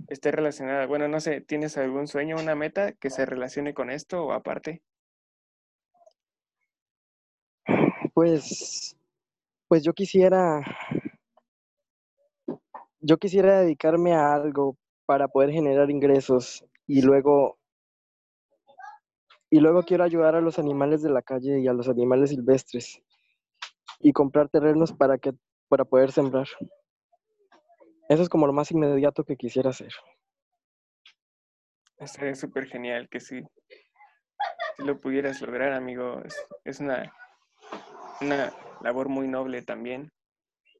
esté 0.08 0.30
relacionado? 0.30 0.88
Bueno, 0.88 1.06
no 1.06 1.20
sé, 1.20 1.40
¿tienes 1.42 1.76
algún 1.76 2.06
sueño, 2.08 2.36
una 2.36 2.54
meta 2.54 2.92
que 2.92 3.10
se 3.10 3.26
relacione 3.26 3.74
con 3.74 3.90
esto 3.90 4.24
o 4.24 4.32
aparte? 4.32 4.82
Pues, 8.14 8.96
pues 9.68 9.82
yo 9.84 9.92
quisiera, 9.92 10.62
yo 13.06 13.18
quisiera 13.18 13.60
dedicarme 13.60 14.14
a 14.14 14.34
algo 14.34 14.76
para 15.06 15.28
poder 15.28 15.52
generar 15.52 15.90
ingresos 15.90 16.64
y 16.88 17.02
luego, 17.02 17.56
y 19.48 19.60
luego 19.60 19.84
quiero 19.84 20.02
ayudar 20.02 20.34
a 20.34 20.40
los 20.40 20.58
animales 20.58 21.02
de 21.02 21.10
la 21.10 21.22
calle 21.22 21.60
y 21.60 21.68
a 21.68 21.72
los 21.72 21.88
animales 21.88 22.30
silvestres 22.30 23.00
y 24.00 24.12
comprar 24.12 24.48
terrenos 24.48 24.92
para 24.92 25.18
que, 25.18 25.32
para 25.68 25.84
poder 25.84 26.10
sembrar. 26.10 26.48
Eso 28.08 28.22
es 28.22 28.28
como 28.28 28.48
lo 28.48 28.52
más 28.52 28.72
inmediato 28.72 29.22
que 29.22 29.36
quisiera 29.36 29.70
hacer. 29.70 29.92
Estaría 31.98 32.34
súper 32.34 32.66
genial 32.66 33.08
que 33.08 33.20
sí, 33.20 33.40
si 34.76 34.82
lo 34.82 34.98
pudieras 34.98 35.40
lograr, 35.42 35.72
amigo. 35.72 36.22
Es, 36.24 36.36
es 36.64 36.80
una, 36.80 37.12
una 38.20 38.52
labor 38.82 39.08
muy 39.08 39.28
noble 39.28 39.62
también, 39.62 40.12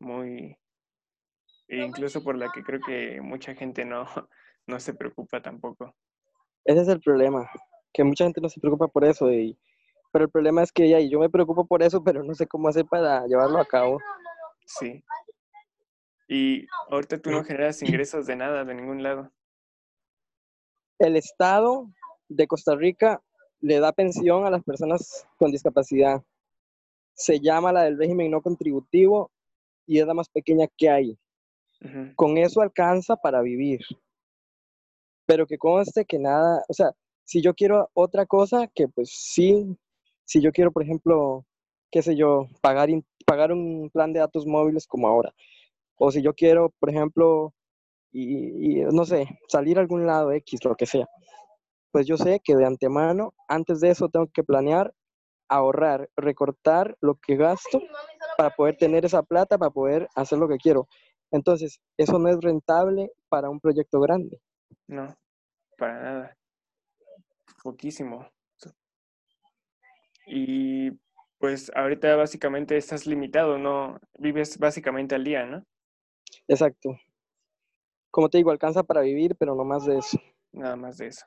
muy, 0.01 0.59
e 1.69 1.85
incluso 1.85 2.23
por 2.23 2.37
la 2.37 2.51
que 2.53 2.63
creo 2.63 2.81
que 2.81 3.21
mucha 3.21 3.55
gente 3.55 3.85
no, 3.85 4.05
no 4.67 4.81
se 4.81 4.95
preocupa 4.95 5.41
tampoco. 5.43 5.95
Ese 6.65 6.81
es 6.81 6.89
el 6.89 7.01
problema, 7.01 7.49
que 7.93 8.05
mucha 8.05 8.25
gente 8.25 8.41
no 8.41 8.49
se 8.49 8.61
preocupa 8.61 8.89
por 8.89 9.05
eso, 9.05 9.31
y, 9.31 9.59
pero 10.13 10.25
el 10.25 10.31
problema 10.31 10.63
es 10.63 10.73
que 10.73 10.89
ya, 10.89 10.99
yo 11.01 11.21
me 11.21 11.31
preocupo 11.31 11.67
por 11.67 11.83
eso, 11.83 12.03
pero 12.05 12.23
no 12.23 12.35
sé 12.35 12.47
cómo 12.47 12.69
hacer 12.69 12.87
para 12.87 13.27
llevarlo 13.27 13.59
a 13.59 13.67
cabo. 13.67 13.99
Sí. 14.67 15.05
Y 16.29 16.67
ahorita 16.91 17.19
tú 17.19 17.31
no 17.31 17.45
generas 17.45 17.83
ingresos 17.83 18.27
de 18.27 18.35
nada, 18.35 18.65
de 18.65 18.75
ningún 18.75 19.03
lado. 19.03 19.31
El 20.99 21.17
Estado 21.17 21.89
de 22.29 22.47
Costa 22.47 22.75
Rica 22.75 23.23
le 23.61 23.79
da 23.79 23.93
pensión 23.93 24.45
a 24.45 24.51
las 24.51 24.65
personas 24.65 25.27
con 25.37 25.53
discapacidad. 25.53 26.23
Se 27.15 27.39
llama 27.39 27.73
la 27.73 27.85
del 27.85 27.99
régimen 27.99 28.31
no 28.31 28.43
contributivo 28.43 29.31
y 29.87 30.01
es 30.01 30.07
la 30.07 30.15
más 30.15 30.29
pequeña 30.29 30.67
que 30.77 30.91
hay. 30.91 31.19
Con 32.15 32.39
eso 32.39 32.61
alcanza 32.61 33.17
para 33.17 33.43
vivir. 33.43 33.81
Pero 35.27 35.47
que 35.47 35.59
conste 35.59 36.05
que 36.05 36.19
nada, 36.19 36.63
o 36.69 36.73
sea, 36.73 36.93
si 37.25 37.43
yo 37.43 37.55
quiero 37.55 37.91
otra 37.95 38.27
cosa, 38.27 38.69
que 38.75 38.87
pues 38.89 39.11
sí, 39.11 39.77
si 40.25 40.41
yo 40.41 40.53
quiero, 40.53 40.71
por 40.71 40.83
ejemplo, 40.85 41.45
qué 41.91 42.03
sé 42.03 42.17
yo, 42.17 42.47
pagar, 42.61 42.91
in- 42.91 43.05
pagar 43.27 43.53
un 43.53 43.91
plan 43.93 44.13
de 44.13 44.21
datos 44.21 44.47
móviles 44.47 44.87
como 44.87 45.09
ahora, 45.09 45.35
o 45.97 46.11
si 46.13 46.23
yo 46.23 46.35
quiero, 46.35 46.71
por 46.79 46.91
ejemplo, 46.91 47.53
y, 48.13 48.81
y, 48.81 48.85
no 48.85 49.05
sé, 49.05 49.27
salir 49.49 49.79
a 49.79 49.81
algún 49.81 50.07
lado 50.07 50.31
X, 50.33 50.65
lo 50.65 50.77
que 50.77 50.87
sea, 50.87 51.07
pues 51.91 52.07
yo 52.07 52.17
sé 52.17 52.41
que 52.43 52.55
de 52.55 52.65
antemano, 52.67 53.35
antes 53.49 53.81
de 53.81 53.91
eso 53.91 54.09
tengo 54.09 54.29
que 54.33 54.45
planear, 54.45 54.95
ahorrar, 55.49 56.09
recortar 56.17 56.97
lo 57.01 57.17
que 57.17 57.37
gasto 57.37 57.81
para 58.37 58.51
poder 58.51 58.77
tener 58.77 59.05
esa 59.05 59.23
plata, 59.23 59.59
para 59.59 59.71
poder 59.71 60.09
hacer 60.15 60.39
lo 60.39 60.49
que 60.49 60.59
quiero. 60.59 60.89
Entonces, 61.31 61.81
eso 61.97 62.19
no 62.19 62.29
es 62.29 62.41
rentable 62.41 63.11
para 63.29 63.51
un 63.51 63.61
proyecto 63.61 64.01
grande. 64.01 64.41
No, 64.87 65.17
para 65.77 66.03
nada. 66.03 66.37
Poquísimo. 67.63 68.29
Y 70.27 70.91
pues 71.39 71.71
ahorita 71.75 72.17
básicamente 72.17 72.77
estás 72.77 73.07
limitado, 73.07 73.59
¿no? 73.59 73.99
Vives 74.19 74.59
básicamente 74.59 75.15
al 75.15 75.25
día, 75.25 75.47
¿no? 75.47 75.65
Exacto. 76.49 76.99
Como 78.11 78.29
te 78.29 78.39
digo, 78.39 78.51
alcanza 78.51 78.83
para 78.83 79.03
vivir, 79.03 79.37
pero 79.37 79.55
no 79.55 79.65
más 79.65 79.85
de 79.85 79.99
eso. 79.99 80.19
Nada 80.53 80.77
más 80.77 80.97
de 80.97 81.09
eso. 81.09 81.27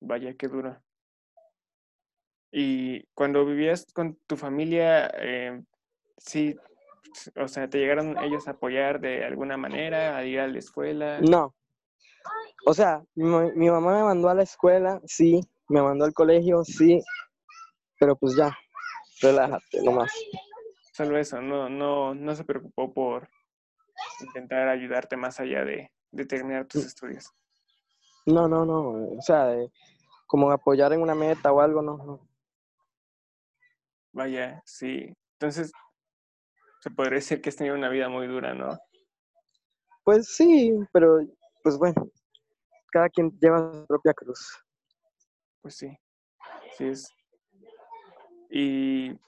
Vaya, 0.00 0.34
qué 0.34 0.48
duro. 0.48 0.82
Y 2.50 3.04
cuando 3.14 3.44
vivías 3.44 3.86
con 3.92 4.16
tu 4.26 4.36
familia, 4.36 5.06
eh, 5.18 5.62
sí, 6.18 6.54
o 7.36 7.48
sea, 7.48 7.68
¿te 7.68 7.78
llegaron 7.78 8.18
ellos 8.18 8.48
a 8.48 8.52
apoyar 8.52 9.00
de 9.00 9.24
alguna 9.24 9.56
manera, 9.56 10.16
a 10.16 10.24
ir 10.24 10.40
a 10.40 10.46
la 10.48 10.58
escuela? 10.58 11.20
No. 11.20 11.54
O 12.66 12.74
sea, 12.74 13.02
mi, 13.14 13.24
ma- 13.24 13.52
mi 13.54 13.70
mamá 13.70 13.94
me 13.96 14.02
mandó 14.04 14.28
a 14.28 14.34
la 14.34 14.42
escuela, 14.42 15.00
sí, 15.04 15.40
me 15.68 15.82
mandó 15.82 16.04
al 16.04 16.14
colegio, 16.14 16.64
sí, 16.64 17.00
pero 17.98 18.16
pues 18.16 18.34
ya, 18.36 18.56
relájate, 19.20 19.82
nomás. 19.82 20.12
Solo 20.92 21.18
eso, 21.18 21.40
no, 21.42 21.68
no, 21.68 22.14
no 22.14 22.34
se 22.34 22.44
preocupó 22.44 22.92
por 22.92 23.28
intentar 24.20 24.68
ayudarte 24.68 25.16
más 25.16 25.40
allá 25.40 25.64
de, 25.64 25.90
de 26.10 26.24
terminar 26.24 26.66
tus 26.66 26.84
estudios. 26.86 27.30
No, 28.26 28.48
no, 28.48 28.64
no, 28.64 29.16
o 29.18 29.22
sea, 29.22 29.46
de- 29.46 29.70
como 30.26 30.50
apoyar 30.50 30.92
en 30.92 31.02
una 31.02 31.14
meta 31.14 31.52
o 31.52 31.60
algo, 31.60 31.82
no, 31.82 31.98
no. 31.98 32.20
Vaya, 34.12 34.62
sí. 34.64 35.12
Entonces, 35.38 35.72
se 36.84 36.90
podría 36.90 37.14
decir 37.14 37.40
que 37.40 37.48
has 37.48 37.56
tenido 37.56 37.74
una 37.74 37.88
vida 37.88 38.10
muy 38.10 38.26
dura, 38.26 38.52
¿no? 38.52 38.78
Pues 40.04 40.28
sí, 40.36 40.70
pero 40.92 41.18
pues 41.62 41.78
bueno, 41.78 42.10
cada 42.92 43.08
quien 43.08 43.30
lleva 43.40 43.72
su 43.72 43.86
propia 43.86 44.12
cruz. 44.12 44.62
Pues 45.62 45.76
sí, 45.76 45.98
sí 46.76 46.88
es. 46.88 47.10
Y 48.50 49.18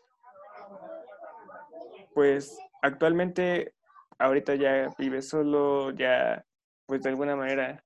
pues 2.12 2.58
actualmente, 2.82 3.72
ahorita 4.18 4.54
ya 4.56 4.94
vives 4.98 5.30
solo, 5.30 5.92
ya, 5.92 6.44
pues 6.84 7.00
de 7.00 7.08
alguna 7.08 7.36
manera, 7.36 7.82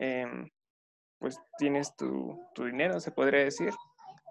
em, 0.00 0.50
pues 1.20 1.40
tienes 1.58 1.94
tu, 1.94 2.44
tu 2.56 2.64
dinero, 2.64 2.98
se 2.98 3.12
podría 3.12 3.44
decir, 3.44 3.72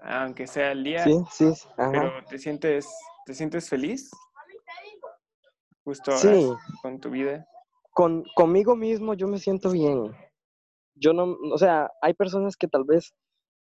aunque 0.02 0.48
sea 0.48 0.72
al 0.72 0.84
día, 0.84 1.06
Sí, 1.06 1.18
sí, 1.32 1.54
ajá. 1.78 1.92
pero 1.94 2.26
te 2.26 2.38
sientes, 2.38 2.94
te 3.26 3.34
sientes 3.34 3.70
feliz 3.70 4.12
justo 5.84 6.12
ahora 6.12 6.22
Sí, 6.22 6.52
con 6.82 7.00
tu 7.00 7.10
vida. 7.10 7.46
con, 7.94 8.24
conmigo 8.36 8.76
mismo 8.76 9.14
yo 9.14 9.28
me 9.28 9.40
siento 9.40 9.72
bien. 9.72 10.12
yo 10.96 11.14
no, 11.14 11.36
o 11.54 11.58
sea, 11.58 11.90
hay 12.02 12.14
personas 12.14 12.56
que 12.56 12.68
tal 12.68 12.84
vez, 12.84 13.14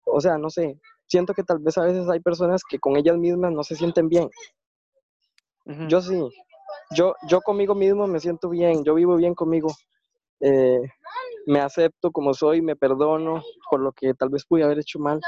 o 0.07 0.21
sea, 0.21 0.37
no 0.39 0.51
sé, 0.51 0.79
siento 1.07 1.33
que 1.35 1.43
tal 1.43 1.59
vez 1.59 1.77
a 1.79 1.85
veces 1.85 2.09
hay 2.09 2.21
personas 2.21 2.63
que 2.69 2.79
con 2.79 2.97
ellas 2.97 3.17
mismas 3.17 3.53
no 3.53 3.63
se 3.63 3.77
sienten 3.77 4.09
bien. 4.09 4.29
Yo 5.89 6.01
sí, 6.03 6.21
yo, 6.95 7.15
yo 7.27 7.41
conmigo 7.41 7.75
mismo 7.75 8.07
me 8.07 8.21
siento 8.21 8.51
bien, 8.51 8.85
yo 8.85 8.95
vivo 8.95 9.17
bien 9.17 9.35
conmigo. 9.35 9.69
Eh, 10.41 10.81
me 11.47 11.61
acepto 11.61 12.11
como 12.11 12.35
soy, 12.35 12.61
me 12.61 12.77
perdono 12.77 13.43
por 13.71 13.81
lo 13.81 13.93
que 13.93 14.13
tal 14.15 14.29
vez 14.29 14.45
pude 14.45 14.63
haber 14.65 14.79
hecho 14.79 14.99
mal. 14.99 15.21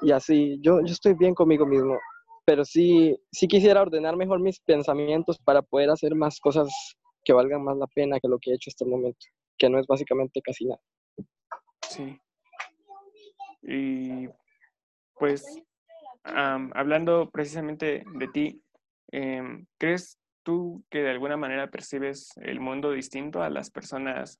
Y 0.00 0.12
así, 0.12 0.58
yo, 0.62 0.80
yo 0.80 0.92
estoy 0.92 1.14
bien 1.14 1.34
conmigo 1.34 1.66
mismo. 1.66 1.98
Pero 2.44 2.64
sí, 2.64 3.18
sí 3.32 3.48
quisiera 3.48 3.82
ordenar 3.82 4.16
mejor 4.16 4.40
mis 4.40 4.60
pensamientos 4.60 5.38
para 5.38 5.62
poder 5.62 5.90
hacer 5.90 6.14
más 6.14 6.40
cosas 6.40 6.68
que 7.24 7.32
valgan 7.32 7.64
más 7.64 7.76
la 7.76 7.86
pena 7.86 8.20
que 8.20 8.28
lo 8.28 8.38
que 8.38 8.50
he 8.50 8.54
hecho 8.54 8.70
hasta 8.70 8.84
el 8.84 8.90
momento, 8.90 9.26
que 9.56 9.70
no 9.70 9.78
es 9.78 9.86
básicamente 9.86 10.42
casi 10.42 10.66
nada. 10.66 10.80
Sí. 11.88 12.18
Y 13.62 14.28
pues, 15.14 15.44
hablando 16.22 17.30
precisamente 17.30 18.04
de 18.14 18.28
ti, 18.28 18.62
em, 19.10 19.66
¿crees 19.78 20.18
tú 20.42 20.84
que 20.90 20.98
de 20.98 21.10
alguna 21.10 21.36
manera 21.36 21.70
percibes 21.70 22.28
el 22.36 22.60
mundo 22.60 22.90
distinto 22.90 23.42
a 23.42 23.48
las 23.48 23.70
personas? 23.70 24.38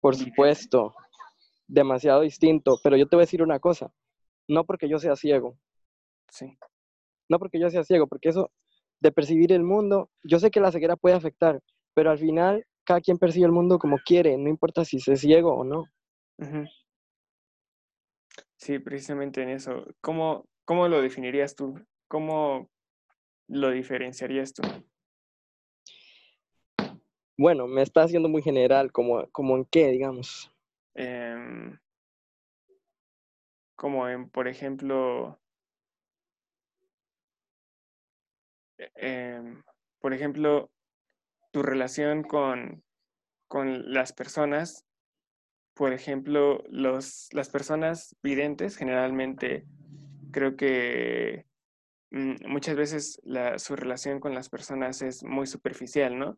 Por 0.00 0.14
supuesto, 0.14 0.94
demasiado 1.66 2.20
distinto, 2.20 2.78
pero 2.82 2.96
yo 2.96 3.08
te 3.08 3.16
voy 3.16 3.22
a 3.22 3.26
decir 3.26 3.42
una 3.42 3.58
cosa, 3.58 3.92
no 4.48 4.64
porque 4.64 4.88
yo 4.88 4.98
sea 4.98 5.16
ciego. 5.16 5.58
Sí. 6.28 6.56
No 7.32 7.38
porque 7.38 7.58
yo 7.58 7.70
sea 7.70 7.82
ciego, 7.82 8.06
porque 8.06 8.28
eso 8.28 8.50
de 9.00 9.10
percibir 9.10 9.52
el 9.52 9.62
mundo, 9.62 10.10
yo 10.22 10.38
sé 10.38 10.50
que 10.50 10.60
la 10.60 10.70
ceguera 10.70 10.96
puede 10.96 11.14
afectar, 11.14 11.62
pero 11.94 12.10
al 12.10 12.18
final 12.18 12.66
cada 12.84 13.00
quien 13.00 13.16
percibe 13.16 13.46
el 13.46 13.52
mundo 13.52 13.78
como 13.78 13.96
quiere, 14.04 14.36
no 14.36 14.50
importa 14.50 14.84
si 14.84 14.98
es 14.98 15.18
ciego 15.18 15.54
o 15.54 15.64
no. 15.64 15.86
Sí, 18.56 18.78
precisamente 18.80 19.42
en 19.42 19.48
eso. 19.48 19.86
¿Cómo, 20.02 20.44
¿Cómo 20.66 20.88
lo 20.88 21.00
definirías 21.00 21.56
tú? 21.56 21.80
¿Cómo 22.06 22.68
lo 23.48 23.70
diferenciarías 23.70 24.52
tú? 24.52 24.62
Bueno, 27.38 27.66
me 27.66 27.80
está 27.80 28.02
haciendo 28.02 28.28
muy 28.28 28.42
general, 28.42 28.92
como, 28.92 29.26
como 29.30 29.56
en 29.56 29.64
qué, 29.64 29.86
digamos. 29.88 30.52
Em, 30.94 31.78
como 33.74 34.06
en, 34.06 34.28
por 34.28 34.48
ejemplo, 34.48 35.41
em, 38.94 39.62
por 40.00 40.12
ejemplo, 40.14 40.70
tu 41.52 41.62
relación 41.62 42.22
con, 42.22 42.82
con 43.48 43.92
las 43.92 44.12
personas, 44.12 44.84
por 45.74 45.92
ejemplo, 45.92 46.62
los, 46.68 47.28
las 47.32 47.48
personas 47.50 48.16
videntes 48.22 48.76
generalmente 48.76 49.66
creo 50.32 50.56
que 50.56 51.46
mm, 52.10 52.46
muchas 52.48 52.76
veces 52.76 53.20
su 53.56 53.76
relación 53.76 54.20
con 54.20 54.34
las 54.34 54.48
personas 54.48 55.02
es 55.02 55.22
muy 55.22 55.46
superficial, 55.46 56.18
¿no? 56.18 56.36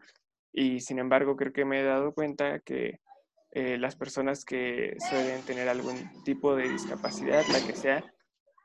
Y 0.53 0.81
sin 0.81 0.99
embargo, 0.99 1.37
creo 1.37 1.53
que 1.53 1.65
me 1.65 1.81
he 1.81 1.85
dado 1.85 2.15
cuenta 2.15 2.61
que 2.61 3.01
eh, 3.53 3.79
las 3.79 3.97
personas 3.97 4.45
que 4.45 4.97
suelen 4.99 5.43
tener 5.43 5.69
algún 5.69 6.23
tipo 6.25 6.57
de 6.57 6.69
discapacidad, 6.69 7.45
la 7.53 7.65
que 7.65 7.75
sea, 7.75 8.05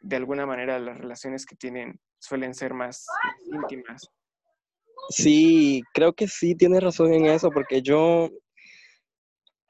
de 0.01 0.15
alguna 0.15 0.45
manera 0.45 0.79
las 0.79 0.97
relaciones 0.97 1.45
que 1.45 1.55
tienen 1.55 1.99
suelen 2.19 2.53
ser 2.53 2.73
más 2.73 3.05
íntimas. 3.51 4.09
Sí, 5.09 5.81
creo 5.93 6.13
que 6.13 6.27
sí 6.27 6.55
tienes 6.55 6.83
razón 6.83 7.13
en 7.13 7.25
eso, 7.25 7.49
porque 7.51 7.81
yo, 7.81 8.29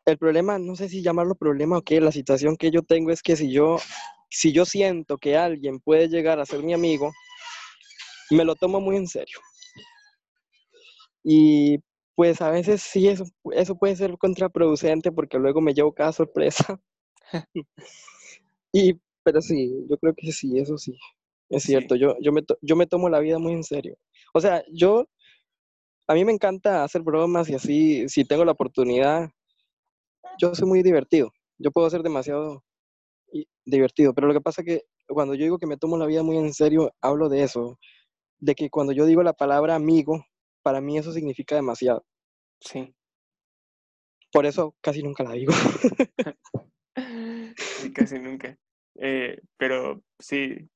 el 0.05 0.17
problema, 0.17 0.59
no 0.59 0.75
sé 0.75 0.89
si 0.89 1.01
llamarlo 1.01 1.35
problema 1.35 1.77
o 1.77 1.81
qué, 1.81 2.01
la 2.01 2.11
situación 2.11 2.57
que 2.57 2.71
yo 2.71 2.81
tengo 2.81 3.11
es 3.11 3.21
que 3.21 3.35
si 3.35 3.51
yo, 3.51 3.77
si 4.29 4.51
yo 4.51 4.65
siento 4.65 5.17
que 5.17 5.37
alguien 5.37 5.79
puede 5.79 6.09
llegar 6.09 6.39
a 6.39 6.45
ser 6.45 6.63
mi 6.63 6.73
amigo, 6.73 7.11
me 8.31 8.43
lo 8.43 8.55
tomo 8.55 8.81
muy 8.81 8.97
en 8.97 9.07
serio. 9.07 9.39
Y 11.23 11.77
pues 12.15 12.41
a 12.41 12.51
veces 12.51 12.81
sí, 12.81 13.07
eso, 13.07 13.23
eso 13.53 13.77
puede 13.77 13.95
ser 13.95 14.17
contraproducente 14.17 15.11
porque 15.11 15.39
luego 15.39 15.61
me 15.61 15.73
llevo 15.73 15.93
cada 15.93 16.11
sorpresa. 16.11 16.79
y, 18.73 18.99
pero 19.23 19.41
sí, 19.41 19.85
yo 19.89 19.97
creo 19.97 20.13
que 20.15 20.31
sí, 20.31 20.59
eso 20.59 20.77
sí, 20.77 20.97
es 21.49 21.63
cierto. 21.63 21.95
Yo, 21.95 22.15
yo, 22.21 22.31
me 22.31 22.41
yo 22.61 22.75
me 22.75 22.87
tomo 22.87 23.09
la 23.09 23.19
vida 23.19 23.39
muy 23.39 23.53
en 23.53 23.63
serio. 23.63 23.97
O 24.33 24.39
sea, 24.39 24.63
yo, 24.71 25.07
a 26.07 26.13
mí 26.13 26.25
me 26.25 26.31
encanta 26.31 26.83
hacer 26.83 27.01
bromas 27.01 27.49
y 27.49 27.55
así, 27.55 28.09
si 28.09 28.25
tengo 28.25 28.45
la 28.45 28.51
oportunidad, 28.51 29.29
yo 30.39 30.53
soy 30.55 30.67
muy 30.67 30.83
divertido. 30.83 31.31
Yo 31.57 31.71
puedo 31.71 31.89
ser 31.89 32.03
demasiado 32.03 32.63
divertido, 33.65 34.13
pero 34.13 34.27
lo 34.27 34.33
que 34.33 34.41
pasa 34.41 34.61
es 34.61 34.65
que 34.65 34.81
cuando 35.07 35.35
yo 35.35 35.43
digo 35.43 35.59
que 35.59 35.67
me 35.67 35.77
tomo 35.77 35.97
la 35.97 36.05
vida 36.05 36.23
muy 36.23 36.37
en 36.37 36.53
serio, 36.53 36.91
hablo 37.01 37.29
de 37.29 37.43
eso, 37.43 37.77
de 38.39 38.55
que 38.55 38.69
cuando 38.69 38.93
yo 38.93 39.05
digo 39.05 39.23
la 39.23 39.33
palabra 39.33 39.75
amigo, 39.75 40.25
para 40.63 40.81
mí 40.81 40.97
eso 40.97 41.11
significa 41.11 41.55
demasiado. 41.55 42.05
Sí. 42.61 42.93
Por 44.31 44.45
eso 44.45 44.75
casi 44.81 45.01
nunca 45.01 45.23
la 45.23 45.33
digo. 45.33 45.53
sí, 47.57 47.91
casi 47.93 48.19
nunca. 48.19 48.57
Eh, 48.95 49.39
pero 49.57 50.01
sí, 50.19 50.69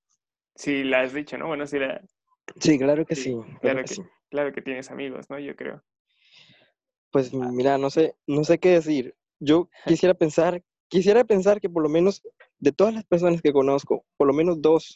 sí 0.55 0.83
la 0.83 1.01
has 1.01 1.13
dicho, 1.13 1.37
¿no? 1.37 1.47
Bueno, 1.47 1.65
sí 1.67 1.79
la... 1.79 2.01
Sí, 2.59 2.77
claro 2.77 3.05
que 3.05 3.15
sí. 3.15 3.35
claro, 3.61 3.83
que, 3.83 3.95
claro 4.29 4.53
que 4.53 4.61
tienes 4.61 4.91
amigos, 4.91 5.29
¿no? 5.29 5.39
Yo 5.39 5.55
creo. 5.55 5.81
Pues 7.11 7.31
ah. 7.33 7.49
mira, 7.51 7.77
no 7.77 7.89
sé, 7.89 8.15
no 8.27 8.43
sé 8.43 8.59
qué 8.59 8.71
decir. 8.71 9.15
Yo 9.39 9.69
quisiera 9.85 10.13
pensar, 10.13 10.63
quisiera 10.89 11.23
pensar 11.23 11.61
que 11.61 11.69
por 11.69 11.83
lo 11.83 11.89
menos 11.89 12.21
de 12.59 12.71
todas 12.71 12.93
las 12.93 13.05
personas 13.05 13.41
que 13.41 13.53
conozco, 13.53 14.05
por 14.17 14.27
lo 14.27 14.33
menos 14.33 14.61
dos, 14.61 14.95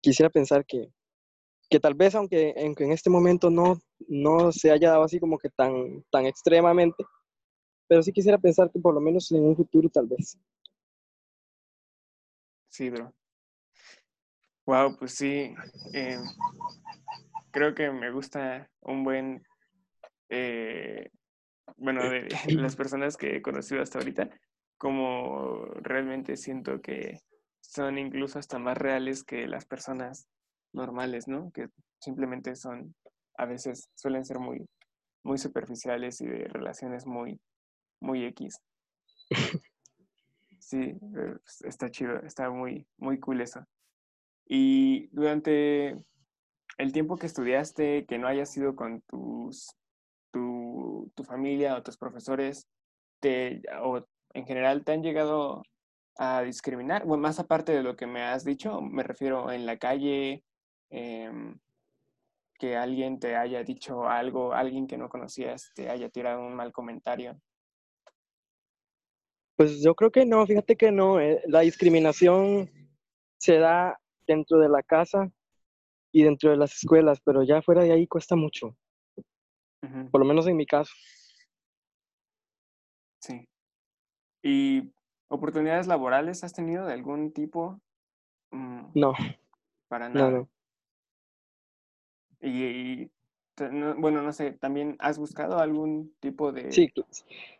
quisiera 0.00 0.30
pensar 0.30 0.64
que, 0.66 0.88
que 1.70 1.80
tal 1.80 1.94
vez 1.94 2.14
aunque 2.14 2.52
en, 2.56 2.74
en 2.76 2.92
este 2.92 3.10
momento 3.10 3.50
no, 3.50 3.80
no 4.08 4.52
se 4.52 4.70
haya 4.70 4.90
dado 4.90 5.04
así 5.04 5.18
como 5.18 5.38
que 5.38 5.48
tan, 5.50 6.04
tan 6.10 6.26
extremadamente, 6.26 7.04
pero 7.88 8.02
sí 8.02 8.12
quisiera 8.12 8.38
pensar 8.38 8.70
que 8.70 8.78
por 8.78 8.94
lo 8.94 9.00
menos 9.00 9.30
en 9.32 9.44
un 9.44 9.56
futuro 9.56 9.88
tal 9.88 10.06
vez. 10.06 10.38
Sí, 12.68 12.88
bro. 12.88 13.12
Wow, 14.66 14.96
pues 14.96 15.14
sí. 15.14 15.54
Eh, 15.92 16.18
creo 17.50 17.74
que 17.74 17.90
me 17.90 18.10
gusta 18.10 18.68
un 18.80 19.04
buen, 19.04 19.42
eh, 20.28 21.10
bueno, 21.76 22.08
de 22.08 22.28
las 22.72 22.76
personas 22.76 23.16
que 23.16 23.36
he 23.36 23.42
conocido 23.42 23.82
hasta 23.82 23.98
ahorita, 23.98 24.30
como 24.78 25.66
realmente 25.80 26.36
siento 26.36 26.80
que 26.80 27.20
son 27.60 27.98
incluso 27.98 28.38
hasta 28.38 28.58
más 28.58 28.76
reales 28.76 29.24
que 29.24 29.46
las 29.46 29.64
personas 29.64 30.28
normales, 30.72 31.28
¿no? 31.28 31.50
Que 31.52 31.68
simplemente 32.00 32.54
son, 32.56 32.94
a 33.36 33.46
veces 33.46 33.88
suelen 33.94 34.24
ser 34.24 34.38
muy, 34.38 34.64
muy 35.24 35.38
superficiales 35.38 36.20
y 36.20 36.26
de 36.26 36.44
relaciones 36.44 37.06
muy, 37.06 37.40
muy 38.00 38.24
X. 38.26 38.60
Sí, 40.58 40.78
eh, 40.78 40.98
pues, 41.02 41.62
está 41.64 41.90
chido, 41.90 42.18
está 42.20 42.48
muy, 42.48 42.86
muy 42.96 43.18
cool 43.18 43.40
eso. 43.40 43.66
Y 44.54 45.06
durante 45.12 45.96
el 46.78 46.92
tiempo 46.92 47.16
que 47.16 47.26
estudiaste, 47.26 48.04
que 48.06 48.18
no 48.18 48.28
haya 48.28 48.44
sido 48.44 48.76
con 48.76 49.00
tus, 49.02 49.74
tu, 50.30 51.10
tu 51.14 51.24
familia 51.24 51.76
o 51.76 51.82
tus 51.82 51.96
profesores, 51.96 52.66
te, 53.20 53.62
o 53.82 54.04
en 54.34 54.46
general 54.46 54.84
te 54.84 54.92
han 54.92 55.02
llegado 55.02 55.62
a 56.18 56.42
discriminar, 56.42 57.06
bueno, 57.06 57.22
más 57.22 57.38
aparte 57.38 57.72
de 57.72 57.82
lo 57.82 57.96
que 57.96 58.06
me 58.06 58.22
has 58.22 58.44
dicho, 58.44 58.82
me 58.82 59.02
refiero 59.02 59.50
en 59.50 59.64
la 59.64 59.78
calle 59.78 60.44
Em, 60.92 61.58
que 62.58 62.76
alguien 62.76 63.18
te 63.18 63.34
haya 63.34 63.64
dicho 63.64 64.06
algo, 64.06 64.52
alguien 64.52 64.86
que 64.86 64.98
no 64.98 65.08
conocías 65.08 65.72
te 65.74 65.88
haya 65.88 66.10
tirado 66.10 66.42
un 66.42 66.54
mal 66.54 66.70
comentario? 66.70 67.40
Pues 69.56 69.82
yo 69.82 69.94
creo 69.94 70.12
que 70.12 70.26
no, 70.26 70.46
fíjate 70.46 70.76
que 70.76 70.92
no. 70.92 71.18
Eh, 71.18 71.42
la 71.46 71.60
discriminación 71.60 72.70
se 73.38 73.58
da 73.58 73.98
dentro 74.26 74.58
de 74.58 74.68
la 74.68 74.82
casa 74.82 75.30
y 76.12 76.22
dentro 76.22 76.50
de 76.50 76.56
las 76.56 76.74
escuelas, 76.74 77.20
pero 77.24 77.42
ya 77.42 77.62
fuera 77.62 77.82
de 77.82 77.92
ahí 77.92 78.06
cuesta 78.06 78.36
mucho. 78.36 78.76
Por 80.10 80.20
lo 80.20 80.26
menos 80.26 80.46
en 80.46 80.56
mi 80.56 80.66
caso. 80.66 80.92
Sí. 83.20 83.48
¿Y 84.42 84.92
oportunidades 85.28 85.86
laborales 85.86 86.44
has 86.44 86.52
tenido 86.52 86.86
de 86.86 86.92
algún 86.92 87.32
tipo? 87.32 87.80
Mm, 88.50 88.92
no. 88.94 89.14
Para 89.88 90.08
nada. 90.08 90.46
Y, 92.40 93.10
bueno, 93.98 94.22
no 94.22 94.32
sé, 94.32 94.52
¿también 94.52 94.96
has 94.98 95.18
buscado 95.18 95.58
algún 95.58 96.12
tipo 96.20 96.52
de...? 96.52 96.72
Sí, 96.72 96.92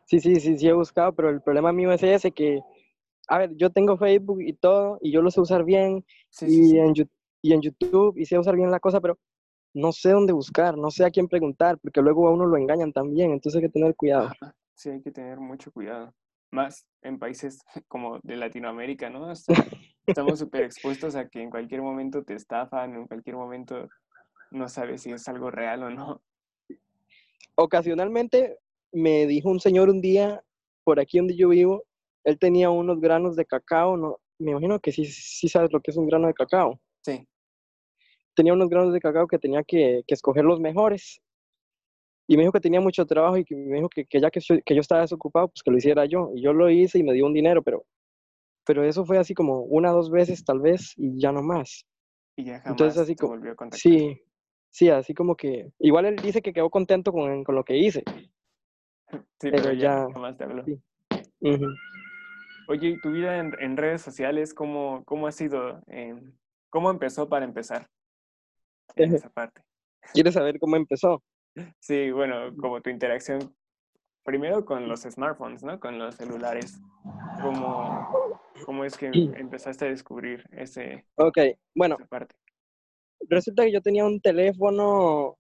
sí, 0.05 0.21
sí, 0.21 0.41
sí, 0.41 0.59
sí 0.59 0.69
he 0.69 0.73
buscado, 0.73 1.13
pero 1.13 1.31
el 1.31 1.41
problema 1.41 1.73
mío 1.73 1.93
es 1.93 2.03
ese 2.03 2.33
que, 2.33 2.61
a 3.29 3.39
ver, 3.39 3.57
yo 3.57 3.71
tengo 3.71 3.97
Facebook 3.97 4.41
y 4.43 4.53
todo, 4.53 4.99
y 5.01 5.13
yo 5.13 5.23
lo 5.23 5.31
sé 5.31 5.41
usar 5.41 5.65
bien, 5.65 6.05
y, 6.41 6.79
En, 6.79 6.95
y 7.43 7.53
en 7.53 7.61
YouTube, 7.61 8.17
y 8.17 8.27
sé 8.27 8.39
usar 8.39 8.57
bien 8.57 8.71
la 8.71 8.81
cosa, 8.81 9.01
pero 9.01 9.19
no 9.75 9.93
sé 9.93 10.11
dónde 10.11 10.33
buscar, 10.33 10.77
no 10.77 10.91
sé 10.91 11.05
a 11.05 11.11
quién 11.11 11.29
preguntar, 11.29 11.79
porque 11.79 12.03
luego 12.03 12.29
a 12.29 12.33
uno 12.33 12.47
lo 12.47 12.57
engañan 12.57 12.93
también, 12.93 13.33
entonces 13.33 13.59
hay 13.59 13.69
que 13.69 13.73
tener 13.73 13.95
cuidado. 13.97 14.31
Sí, 14.75 14.91
hay 14.91 15.03
que 15.03 15.13
tener 15.13 15.39
mucho 15.39 15.71
cuidado. 15.73 16.13
más 16.51 16.87
en 17.03 17.19
países 17.19 17.61
como 17.89 18.19
de 18.23 18.37
Latinoamérica, 18.37 19.09
¿no? 19.09 19.33
estamos 20.07 20.39
súper 20.39 20.65
expuestos 20.65 21.15
a 21.15 21.29
que 21.29 21.41
en 21.41 21.51
cualquier 21.51 21.83
momento 21.83 22.25
te 22.25 22.35
estafan, 22.35 22.95
en 22.95 23.07
cualquier 23.07 23.37
momento 23.37 23.89
no 24.51 24.69
sabes 24.69 25.03
si 25.03 25.11
es 25.11 25.27
algo 25.29 25.51
real 25.51 25.85
o 25.85 25.91
no. 25.91 26.23
Ocasionalmente 27.55 28.59
me 28.93 29.27
dijo 29.27 29.49
un 29.49 29.61
señor 29.61 29.89
un 29.89 30.01
día, 30.01 30.43
por 30.85 31.01
aquí 31.01 31.19
donde 31.19 31.37
yo 31.37 31.49
vivo, 31.49 31.85
él 32.25 32.39
tenía 32.39 32.71
unos 32.71 33.01
granos 33.01 33.37
de 33.37 33.45
cacao, 33.45 33.97
no, 33.97 34.19
me 34.39 34.53
imagino 34.53 34.81
que 34.81 34.93
sí, 34.93 35.05
sí 35.05 35.49
sabes 35.49 35.73
lo 35.73 35.81
que 35.81 35.91
es 35.91 35.97
un 35.97 36.07
grano 36.07 36.27
de 36.27 36.35
cacao. 36.35 36.81
Sí. 37.03 37.27
Tenía 38.35 38.53
unos 38.53 38.69
granos 38.69 38.93
de 38.93 39.01
cacao 39.01 39.27
que 39.27 39.39
tenía 39.39 39.63
que, 39.63 40.03
que 40.07 40.15
escoger 40.15 40.45
los 40.45 40.61
mejores. 40.61 41.21
Y 42.29 42.37
me 42.37 42.43
dijo 42.43 42.53
que 42.53 42.61
tenía 42.61 42.81
mucho 42.81 43.05
trabajo 43.05 43.37
y 43.37 43.45
que 43.45 43.55
me 43.55 43.77
dijo 43.77 43.89
que, 43.89 44.07
que 44.07 44.21
ya 44.21 44.31
que 44.31 44.41
yo, 44.41 44.57
que 44.65 44.75
yo 44.75 44.81
estaba 44.81 45.03
desocupado, 45.03 45.49
pues 45.49 45.63
que 45.63 45.71
lo 45.71 45.77
hiciera 45.77 46.07
yo. 46.07 46.31
Y 46.35 46.43
yo 46.43 46.53
lo 46.53 46.71
hice 46.71 46.99
y 46.99 47.03
me 47.03 47.13
dio 47.13 47.27
un 47.27 47.35
dinero, 47.35 47.63
pero, 47.63 47.85
pero 48.65 48.85
eso 48.85 49.05
fue 49.05 49.19
así 49.19 49.35
como 49.35 49.63
una 49.63 49.93
o 49.93 49.97
dos 49.97 50.11
veces 50.11 50.45
tal 50.45 50.61
vez 50.61 50.95
y 50.97 51.21
ya 51.21 51.33
no 51.33 51.43
más. 51.43 51.85
Y 52.37 52.45
ya 52.45 52.61
jamás 52.61 52.71
Entonces, 52.71 53.03
así 53.03 53.17
como, 53.17 53.35
volvió 53.35 53.53
a 53.53 53.57
contactar. 53.57 53.81
Sí, 53.81 54.23
sí, 54.71 54.89
así 54.89 55.13
como 55.15 55.37
que... 55.37 55.73
Igual 55.79 56.07
él 56.07 56.17
dice 56.17 56.41
que 56.41 56.53
quedó 56.53 56.71
contento 56.71 57.13
con, 57.13 57.45
con 57.45 57.55
lo 57.55 57.65
que 57.65 57.77
hice. 57.77 58.03
Sí, 59.41 59.51
pero, 59.51 59.73
ya, 59.73 60.07
jamás 60.13 60.39
te 60.39 60.45
habló. 60.45 60.65
Sí. 60.65 60.81
Oye, 62.69 62.89
¿y 62.91 63.01
tu 63.01 63.11
vida 63.11 63.39
en, 63.39 63.53
en, 63.59 63.77
redes 63.77 64.03
sociales 64.03 64.55
cómo, 64.55 65.05
cómo 65.05 65.27
ha 65.27 65.33
sido? 65.33 65.83
¿Cómo 66.71 66.91
empezó 66.91 67.29
para 67.29 67.45
empezar 67.45 67.89
en 68.97 69.15
esa 69.15 69.31
parte? 69.31 69.63
¿Quieres 70.13 70.35
saber 70.35 70.59
cómo 70.59 70.77
empezó? 70.77 71.23
Sí, 71.81 72.11
bueno, 72.11 72.57
como 72.57 72.81
tu 72.81 72.89
interacción 72.89 73.55
primero 74.25 74.65
con 74.65 74.89
los 74.89 75.03
smartphones, 75.03 75.63
¿no? 75.63 75.79
Con 75.81 75.99
los 75.99 76.15
celulares. 76.15 76.81
¿Cómo, 77.43 78.41
cómo 78.65 78.85
es 78.87 78.97
que 78.97 79.11
empezaste 79.37 79.85
a 79.85 79.89
descubrir 79.89 80.45
ese, 80.53 81.05
Ok, 81.17 81.39
bueno. 81.75 81.97
Esa 81.99 82.07
parte? 82.07 82.35
Resulta 83.29 83.65
que 83.65 83.73
yo 83.73 83.83
tenía 83.83 84.05
un 84.05 84.21
teléfono, 84.21 85.37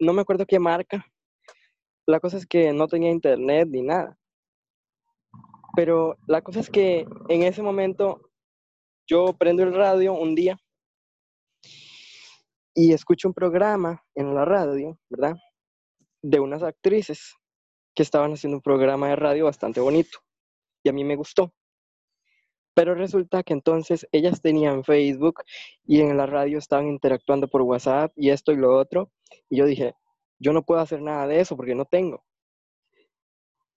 no 0.00 0.12
me 0.12 0.22
acuerdo 0.22 0.44
qué 0.46 0.58
marca. 0.58 1.06
La 2.06 2.20
cosa 2.20 2.36
es 2.36 2.46
que 2.46 2.72
no 2.72 2.88
tenía 2.88 3.10
internet 3.10 3.68
ni 3.70 3.82
nada. 3.82 4.18
Pero 5.74 6.16
la 6.26 6.42
cosa 6.42 6.60
es 6.60 6.70
que 6.70 7.06
en 7.28 7.42
ese 7.42 7.62
momento 7.62 8.30
yo 9.06 9.32
prendo 9.38 9.62
el 9.62 9.74
radio 9.74 10.12
un 10.12 10.34
día 10.34 10.58
y 12.74 12.92
escucho 12.92 13.28
un 13.28 13.34
programa 13.34 14.02
en 14.14 14.34
la 14.34 14.44
radio, 14.44 14.98
¿verdad? 15.08 15.36
De 16.22 16.40
unas 16.40 16.62
actrices 16.62 17.34
que 17.94 18.02
estaban 18.02 18.32
haciendo 18.32 18.58
un 18.58 18.62
programa 18.62 19.08
de 19.08 19.16
radio 19.16 19.46
bastante 19.46 19.80
bonito 19.80 20.18
y 20.82 20.88
a 20.88 20.92
mí 20.92 21.04
me 21.04 21.16
gustó. 21.16 21.52
Pero 22.74 22.94
resulta 22.94 23.42
que 23.42 23.52
entonces 23.52 24.06
ellas 24.12 24.40
tenían 24.40 24.84
Facebook 24.84 25.42
y 25.84 26.00
en 26.00 26.16
la 26.16 26.26
radio 26.26 26.58
estaban 26.58 26.88
interactuando 26.88 27.48
por 27.48 27.62
WhatsApp 27.62 28.12
y 28.16 28.30
esto 28.30 28.52
y 28.52 28.56
lo 28.56 28.74
otro. 28.78 29.10
Y 29.50 29.58
yo 29.58 29.66
dije, 29.66 29.94
yo 30.38 30.52
no 30.52 30.62
puedo 30.62 30.80
hacer 30.80 31.02
nada 31.02 31.26
de 31.26 31.40
eso 31.40 31.54
porque 31.56 31.74
no 31.74 31.84
tengo. 31.84 32.24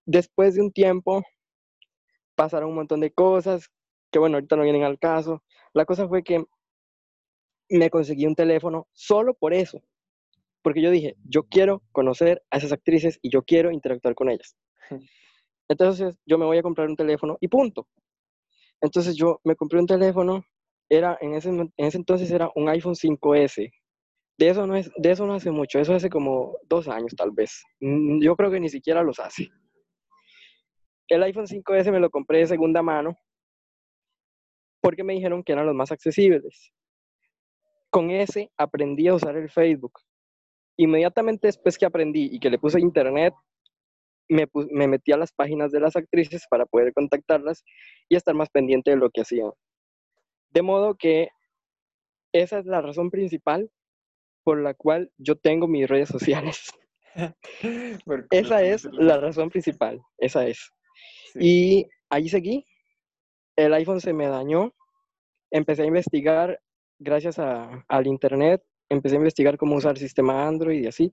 Después 0.05 0.55
de 0.55 0.61
un 0.61 0.71
tiempo 0.71 1.23
pasaron 2.35 2.69
un 2.69 2.75
montón 2.75 2.99
de 3.01 3.11
cosas 3.11 3.69
que 4.11 4.19
bueno, 4.19 4.37
ahorita 4.37 4.55
no 4.55 4.63
vienen 4.63 4.83
al 4.83 4.97
caso. 4.97 5.43
La 5.73 5.85
cosa 5.85 6.07
fue 6.07 6.23
que 6.23 6.45
me 7.69 7.89
conseguí 7.89 8.25
un 8.25 8.35
teléfono 8.35 8.87
solo 8.93 9.33
por 9.33 9.53
eso. 9.53 9.81
Porque 10.61 10.81
yo 10.81 10.89
dije, 10.89 11.15
yo 11.23 11.43
quiero 11.43 11.83
conocer 11.91 12.41
a 12.49 12.57
esas 12.57 12.71
actrices 12.71 13.19
y 13.21 13.29
yo 13.29 13.43
quiero 13.43 13.71
interactuar 13.71 14.15
con 14.15 14.29
ellas. 14.29 14.55
Entonces 15.67 16.15
yo 16.25 16.37
me 16.37 16.45
voy 16.45 16.57
a 16.57 16.63
comprar 16.63 16.87
un 16.87 16.95
teléfono 16.95 17.37
y 17.41 17.47
punto. 17.47 17.87
Entonces 18.81 19.15
yo 19.15 19.41
me 19.43 19.55
compré 19.55 19.79
un 19.79 19.87
teléfono, 19.87 20.45
era 20.89 21.17
en 21.21 21.33
ese, 21.33 21.49
en 21.49 21.71
ese 21.75 21.97
entonces 21.97 22.31
era 22.31 22.49
un 22.55 22.69
iPhone 22.69 22.95
5S. 22.95 23.71
De 24.37 24.49
eso, 24.49 24.67
no 24.67 24.75
es, 24.75 24.91
de 24.97 25.11
eso 25.11 25.25
no 25.25 25.33
hace 25.33 25.49
mucho, 25.51 25.79
eso 25.79 25.93
hace 25.93 26.09
como 26.09 26.57
dos 26.69 26.87
años 26.87 27.13
tal 27.17 27.31
vez. 27.31 27.63
Mm, 27.79 28.21
yo 28.21 28.35
creo 28.35 28.51
que 28.51 28.59
ni 28.59 28.69
siquiera 28.69 29.01
los 29.01 29.19
hace. 29.19 29.49
El 31.07 31.23
iPhone 31.23 31.47
5S 31.47 31.91
me 31.91 31.99
lo 31.99 32.09
compré 32.09 32.39
de 32.39 32.47
segunda 32.47 32.81
mano 32.81 33.17
porque 34.81 35.03
me 35.03 35.13
dijeron 35.13 35.43
que 35.43 35.51
eran 35.51 35.65
los 35.65 35.75
más 35.75 35.91
accesibles. 35.91 36.71
Con 37.89 38.11
ese 38.11 38.51
aprendí 38.57 39.07
a 39.07 39.15
usar 39.15 39.35
el 39.35 39.49
Facebook. 39.49 39.93
Inmediatamente 40.77 41.47
después 41.47 41.77
que 41.77 41.85
aprendí 41.85 42.29
y 42.31 42.39
que 42.39 42.49
le 42.49 42.59
puse 42.59 42.79
internet, 42.79 43.33
me, 44.27 44.47
me 44.71 44.87
metí 44.87 45.11
a 45.11 45.17
las 45.17 45.31
páginas 45.31 45.71
de 45.71 45.79
las 45.79 45.95
actrices 45.95 46.45
para 46.49 46.65
poder 46.65 46.93
contactarlas 46.93 47.63
y 48.09 48.15
estar 48.15 48.35
más 48.35 48.49
pendiente 48.49 48.91
de 48.91 48.97
lo 48.97 49.09
que 49.09 49.21
hacían. 49.21 49.51
De 50.49 50.61
modo 50.61 50.95
que 50.95 51.29
esa 52.33 52.59
es 52.59 52.65
la 52.65 52.81
razón 52.81 53.11
principal 53.11 53.69
por 54.43 54.61
la 54.61 54.73
cual 54.73 55.11
yo 55.17 55.35
tengo 55.35 55.67
mis 55.67 55.87
redes 55.87 56.09
sociales. 56.09 56.71
esa 58.29 58.61
es 58.61 58.85
la 58.91 59.17
razón 59.17 59.49
principal, 59.49 60.01
esa 60.17 60.45
es. 60.45 60.69
Y 61.39 61.87
ahí 62.09 62.29
seguí. 62.29 62.65
El 63.55 63.73
iPhone 63.73 64.01
se 64.01 64.13
me 64.13 64.27
dañó. 64.27 64.73
Empecé 65.51 65.83
a 65.83 65.85
investigar 65.85 66.59
gracias 66.99 67.39
al 67.39 68.07
internet. 68.07 68.63
Empecé 68.89 69.15
a 69.15 69.19
investigar 69.19 69.57
cómo 69.57 69.75
usar 69.75 69.91
el 69.91 69.97
sistema 69.97 70.47
Android 70.47 70.83
y 70.83 70.87
así 70.87 71.11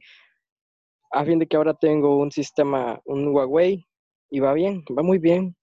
a 1.13 1.25
fin 1.25 1.39
de 1.39 1.47
que 1.47 1.57
ahora 1.57 1.75
tengo 1.75 2.17
un 2.17 2.33
sistema, 2.33 3.01
un 3.05 3.29
Huawei, 3.29 3.87
y 4.31 4.41
va 4.41 4.55
bien, 4.55 4.83
va 4.99 5.03
muy 5.03 5.19
bien. 5.19 5.55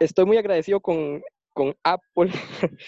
Estoy 0.00 0.26
muy 0.26 0.36
agradecido 0.36 0.80
con, 0.80 1.22
con 1.54 1.74
Apple, 1.84 2.30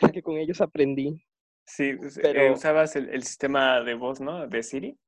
porque 0.00 0.22
con 0.22 0.36
ellos 0.36 0.60
aprendí. 0.60 1.24
Sí, 1.64 1.84
eh, 1.84 1.98
pero, 2.20 2.52
usabas 2.52 2.94
el, 2.96 3.22
sistema 3.22 3.80
de 3.80 3.94
voz, 3.94 4.20
¿no? 4.20 4.46
De 4.46 4.62
Siri. 4.62 4.98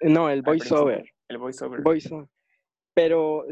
No, 0.00 0.30
el 0.30 0.40
VoiceOver. 0.40 1.04
El 1.28 1.38
VoiceOver. 1.38 1.82
VoiceOver. 1.82 2.26
Pero, 2.94 3.44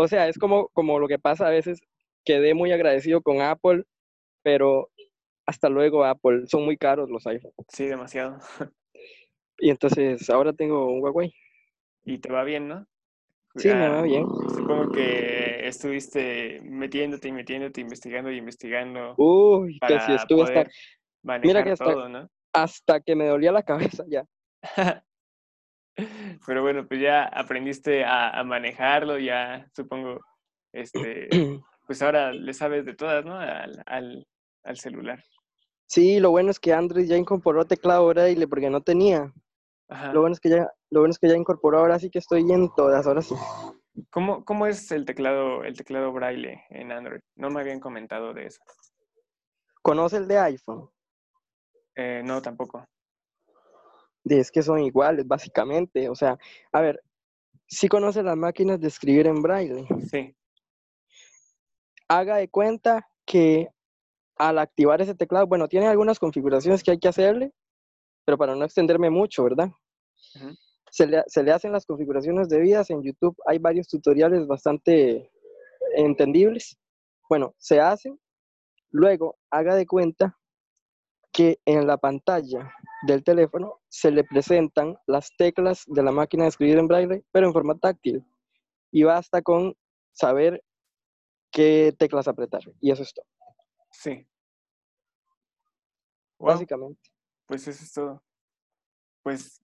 o 0.00 0.06
sea, 0.06 0.28
es 0.28 0.38
como, 0.38 0.68
como 0.68 1.00
lo 1.00 1.08
que 1.08 1.18
pasa 1.18 1.48
a 1.48 1.50
veces, 1.50 1.80
quedé 2.24 2.54
muy 2.54 2.70
agradecido 2.70 3.20
con 3.20 3.40
Apple, 3.40 3.82
pero 4.42 4.90
hasta 5.44 5.68
luego 5.68 6.04
Apple, 6.04 6.46
son 6.46 6.64
muy 6.64 6.76
caros 6.76 7.10
los 7.10 7.26
iPhones. 7.26 7.54
Sí, 7.68 7.86
demasiado. 7.86 8.38
Y 9.60 9.70
entonces 9.70 10.30
ahora 10.30 10.52
tengo 10.52 10.86
un 10.86 11.02
Huawei. 11.02 11.34
Y 12.04 12.18
te 12.18 12.30
va 12.30 12.44
bien, 12.44 12.68
¿no? 12.68 12.86
Sí, 13.56 13.66
me 13.66 13.88
va 13.88 14.02
bien. 14.02 14.24
Supongo 14.54 14.92
que 14.92 15.66
estuviste 15.66 16.60
metiéndote 16.62 17.26
y 17.26 17.32
metiéndote, 17.32 17.80
investigando 17.80 18.30
y 18.30 18.36
investigando. 18.36 19.14
Uy, 19.16 19.80
que 19.84 19.98
si 19.98 20.12
estuve 20.12 20.42
hasta. 20.42 20.70
Mira 21.42 21.64
que 21.64 21.72
hasta, 21.72 21.84
todo, 21.86 22.08
¿no? 22.08 22.30
hasta 22.52 23.00
que 23.00 23.16
me 23.16 23.26
dolía 23.26 23.50
la 23.50 23.64
cabeza 23.64 24.04
ya. 24.06 24.24
Pero 26.46 26.62
bueno, 26.62 26.86
pues 26.86 27.00
ya 27.00 27.24
aprendiste 27.24 28.04
a, 28.04 28.42
manejarlo, 28.44 29.18
ya 29.18 29.66
supongo, 29.74 30.20
este, 30.72 31.28
pues 31.86 32.02
ahora 32.02 32.32
le 32.32 32.54
sabes 32.54 32.84
de 32.84 32.94
todas, 32.94 33.24
¿no? 33.24 33.36
Al, 33.38 33.82
al, 33.86 34.26
al 34.64 34.76
celular. 34.78 35.22
Sí, 35.86 36.20
lo 36.20 36.30
bueno 36.30 36.50
es 36.50 36.60
que 36.60 36.72
Android 36.72 37.06
ya 37.06 37.16
incorporó 37.16 37.64
teclado 37.64 38.06
braille 38.08 38.46
porque 38.46 38.70
no 38.70 38.82
tenía. 38.82 39.32
Lo 40.12 40.20
bueno 40.20 40.34
es 40.34 40.40
que 40.40 40.50
ya, 40.50 40.70
lo 40.90 41.00
bueno 41.00 41.12
es 41.12 41.18
que 41.18 41.28
ya 41.28 41.34
incorporó, 41.34 41.78
ahora 41.78 41.98
sí 41.98 42.10
que 42.10 42.18
estoy 42.18 42.40
en 42.52 42.68
todas, 42.76 43.06
ahora 43.06 43.22
sí. 43.22 43.34
¿Cómo, 44.10 44.44
cómo 44.44 44.66
es 44.66 44.90
el 44.92 45.06
teclado, 45.06 45.64
el 45.64 45.76
teclado 45.76 46.12
braille 46.12 46.62
en 46.68 46.92
Android? 46.92 47.20
No 47.36 47.48
me 47.48 47.60
habían 47.60 47.80
comentado 47.80 48.34
de 48.34 48.46
eso. 48.46 48.60
¿Conoce 49.80 50.18
el 50.18 50.28
de 50.28 50.38
iPhone? 50.38 50.90
Eh, 51.96 52.22
no, 52.22 52.42
tampoco. 52.42 52.84
Es 54.24 54.50
que 54.50 54.62
son 54.62 54.80
iguales, 54.80 55.26
básicamente. 55.26 56.08
O 56.08 56.14
sea, 56.14 56.38
a 56.72 56.80
ver, 56.80 57.02
¿sí 57.66 57.88
conoce 57.88 58.22
las 58.22 58.36
máquinas 58.36 58.80
de 58.80 58.88
escribir 58.88 59.26
en 59.26 59.42
braille? 59.42 59.86
Sí. 60.10 60.34
Haga 62.08 62.36
de 62.36 62.48
cuenta 62.48 63.08
que 63.24 63.68
al 64.36 64.58
activar 64.58 65.02
ese 65.02 65.14
teclado, 65.14 65.46
bueno, 65.46 65.68
tiene 65.68 65.86
algunas 65.86 66.18
configuraciones 66.18 66.82
que 66.82 66.92
hay 66.92 66.98
que 66.98 67.08
hacerle, 67.08 67.52
pero 68.24 68.38
para 68.38 68.54
no 68.54 68.64
extenderme 68.64 69.10
mucho, 69.10 69.44
¿verdad? 69.44 69.70
se, 70.90 71.06
le, 71.06 71.52
hacen 71.52 71.72
las 71.72 71.86
configuraciones 71.86 72.48
debidas 72.48 72.90
en 72.90 73.02
YouTube. 73.02 73.36
Hay 73.46 73.58
varios 73.58 73.88
tutoriales 73.88 74.46
bastante 74.46 75.30
entendibles. 75.96 76.78
Bueno, 77.28 77.54
se 77.58 77.80
hacen. 77.80 78.18
Luego, 78.90 79.36
haga 79.50 79.74
de 79.74 79.86
cuenta 79.86 80.38
que 81.32 81.60
en 81.66 81.86
la 81.86 81.98
pantalla 81.98 82.72
del 83.06 83.22
teléfono 83.22 83.77
se 83.88 84.10
le 84.10 84.24
presentan 84.24 84.96
las 85.06 85.30
teclas 85.36 85.84
de 85.86 86.02
la 86.02 86.12
máquina 86.12 86.44
de 86.44 86.50
escribir 86.50 86.78
en 86.78 86.88
braille, 86.88 87.24
pero 87.32 87.46
en 87.46 87.52
forma 87.52 87.78
táctil. 87.78 88.24
Y 88.90 89.02
basta 89.02 89.42
con 89.42 89.74
saber 90.12 90.62
qué 91.50 91.94
teclas 91.98 92.28
apretar. 92.28 92.62
Y 92.80 92.90
eso 92.90 93.02
es 93.02 93.12
todo. 93.12 93.26
Sí. 93.90 94.26
Básicamente 96.38 97.10
pues 97.48 97.66
eso 97.66 97.82
es 97.82 97.92
todo. 97.92 98.22
Pues 99.24 99.60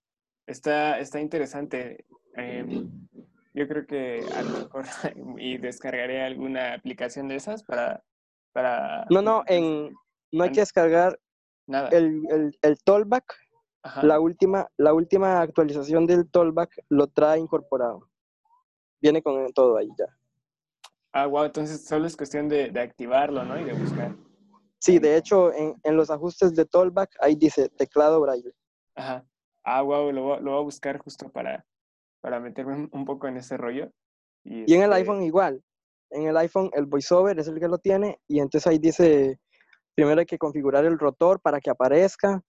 está, 0.47 0.99
está 0.99 1.21
interesante. 1.21 2.05
Em, 2.33 3.07
yo 3.53 3.67
creo 3.67 3.85
que 3.85 4.25
a 4.35 4.41
lo 4.41 4.49
mejor 4.49 4.85
y 5.37 5.57
descargaré 5.57 6.23
alguna 6.23 6.73
aplicación 6.73 7.29
de 7.29 7.35
esas 7.35 7.63
para... 7.63 8.03
para 8.51 9.05
No, 9.09 9.21
no, 9.21 9.43
en, 9.47 9.93
no 10.31 10.43
hay 10.43 10.51
que 10.51 10.59
descargar 10.59 11.17
Nada. 11.67 11.89
el, 11.89 12.23
el, 12.29 12.57
el 12.61 12.77
Tollback. 12.83 13.33
Ajá. 13.85 14.01
La 14.03 14.19
última, 14.19 14.67
la 14.77 14.95
última 14.95 15.41
actualización 15.41 16.07
del 16.07 16.27
Tollback 16.27 16.83
lo 16.89 17.05
trae 17.05 17.39
incorporado. 17.39 18.09
Viene 18.99 19.21
con 19.21 19.53
todo 19.53 19.77
ahí 19.77 19.89
ya. 19.95 20.07
Ah, 21.13 21.27
wow, 21.27 21.43
entonces 21.43 21.85
solo 21.85 22.07
es 22.07 22.17
cuestión 22.17 22.49
de, 22.49 22.71
de 22.71 22.79
activarlo, 22.81 23.45
¿no? 23.45 23.59
Y 23.59 23.63
de 23.63 23.73
buscar. 23.73 24.11
Sí, 24.79 24.97
de 24.97 25.15
hecho, 25.17 25.53
en, 25.53 25.75
en 25.83 25.95
los 25.95 26.09
ajustes 26.09 26.55
de 26.55 26.65
Tollback 26.65 27.11
ahí 27.21 27.35
dice 27.35 27.69
teclado 27.69 28.19
braille. 28.21 28.51
Ajá. 28.95 29.23
Ah, 29.63 29.83
wow, 29.83 30.11
lo, 30.11 30.39
lo 30.39 30.51
voy 30.51 30.59
a 30.59 30.63
buscar 30.63 30.97
justo 30.97 31.29
para, 31.29 31.63
para 32.21 32.39
meterme 32.39 32.89
un- 32.91 33.05
poco 33.05 33.27
en 33.27 33.37
ese 33.37 33.55
rollo. 33.55 33.91
Y 34.43 34.73
en 34.73 34.81
el 34.81 34.89
este, 34.91 34.95
iPhone 34.95 35.21
igual. 35.21 35.63
En 36.09 36.25
el 36.25 36.35
iPhone 36.37 36.71
el 36.73 36.87
voiceover 36.87 37.37
es 37.39 37.47
el 37.47 37.59
que 37.59 37.67
lo 37.67 37.77
tiene 37.77 38.19
y 38.27 38.39
entonces 38.39 38.65
ahí 38.65 38.79
dice, 38.79 39.39
primero 39.93 40.19
hay 40.21 40.25
que 40.25 40.39
configurar 40.39 40.85
el 40.85 40.97
rotor 40.97 41.39
para 41.39 41.59
que 41.59 41.69
aparezca 41.69 42.41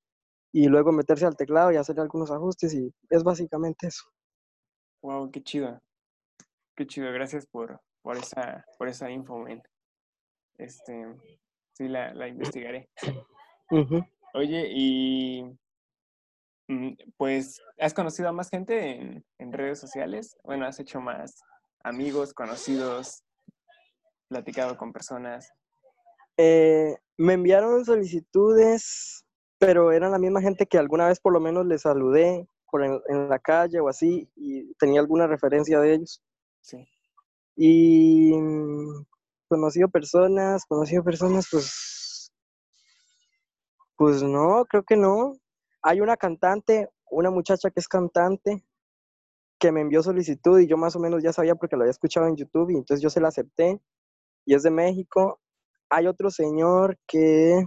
y 0.57 0.69
luego 0.69 0.91
meterse 0.91 1.27
al 1.27 1.37
teclado 1.37 1.71
y 1.71 1.77
hacer 1.77 2.01
algunos 2.01 2.31
ajustes 2.31 2.73
y 2.73 2.91
es 3.11 3.23
básicamente 3.23 3.89
eso. 3.89 4.05
Wow, 5.03 5.31
qué 5.31 5.43
chido. 5.43 5.83
Qué 6.75 6.87
chido, 6.87 7.13
gracias 7.13 7.47
por, 7.47 7.79
por 8.01 8.17
esa, 8.17 8.65
por 8.79 8.89
esa 8.89 9.11
info, 9.11 9.37
man. 9.37 9.63
Este, 10.57 11.15
sí, 11.75 11.89
la, 11.89 12.15
la 12.15 12.29
investigaré. 12.29 12.89
Oye, 14.33 14.67
y 14.71 15.43
mm, 16.69 16.93
pues, 17.19 17.61
¿has 17.79 17.93
conocido 17.93 18.31
a 18.31 18.33
más 18.33 18.49
gente 18.49 18.97
en, 18.97 19.27
en 19.39 19.53
redes 19.53 19.79
sociales? 19.79 20.39
Bueno, 20.43 20.65
¿has 20.65 20.81
hecho 20.81 21.03
más 21.03 21.39
amigos, 21.85 22.33
conocidos, 22.33 23.23
platicado 24.29 24.79
con 24.79 24.91
personas? 24.91 25.53
Eh, 26.39 26.97
me 27.19 27.35
enviaron 27.35 27.85
solicitudes, 27.85 29.26
pero 29.59 29.93
eran 29.93 30.13
la 30.13 30.19
misma 30.19 30.41
gente 30.41 30.67
que 30.67 30.79
alguna 30.79 31.09
vez 31.09 31.21
por 31.21 31.33
lo 31.33 31.41
menos 31.41 31.67
les 31.67 31.83
saludé 31.83 32.49
por 32.71 32.85
en, 32.85 33.01
en 33.09 33.29
la 33.29 33.39
calle 33.39 33.81
o 33.81 33.89
así 33.89 34.29
y 34.37 34.75
tenía 34.75 35.01
alguna 35.01 35.27
referencia 35.27 35.81
de 35.81 35.95
ellos. 35.95 36.23
Sí. 36.61 36.87
Y 37.57 38.35
mm, 38.35 39.07
conocido 39.49 39.89
personas, 39.89 40.65
conocido 40.67 41.03
personas, 41.03 41.49
pues, 41.51 42.33
pues 43.97 44.23
no, 44.23 44.65
creo 44.67 44.83
que 44.83 44.97
no. 44.97 45.35
Hay 45.83 46.01
una 46.01 46.17
cantante, 46.17 46.91
una 47.11 47.31
muchacha 47.31 47.71
que 47.71 47.81
es 47.81 47.89
cantante, 47.89 48.65
que 49.59 49.73
me 49.73 49.81
envió 49.81 50.03
solicitud 50.03 50.61
y 50.61 50.67
yo 50.67 50.77
más 50.77 50.97
o 50.97 51.01
menos 51.01 51.23
ya 51.23 51.33
sabía 51.33 51.55
porque 51.55 51.77
lo 51.77 51.83
había 51.83 51.93
escuchado 51.93 52.27
en 52.27 52.37
YouTube 52.37 52.71
y 52.71 52.75
entonces 52.75 53.03
yo 53.03 53.09
se 53.09 53.21
la 53.21 53.29
acepté 53.29 53.81
y 54.45 54.55
es 54.55 54.63
de 54.63 54.71
México. 54.71 55.41
Hay 55.89 56.07
otro 56.07 56.31
señor 56.31 56.99
que 57.07 57.65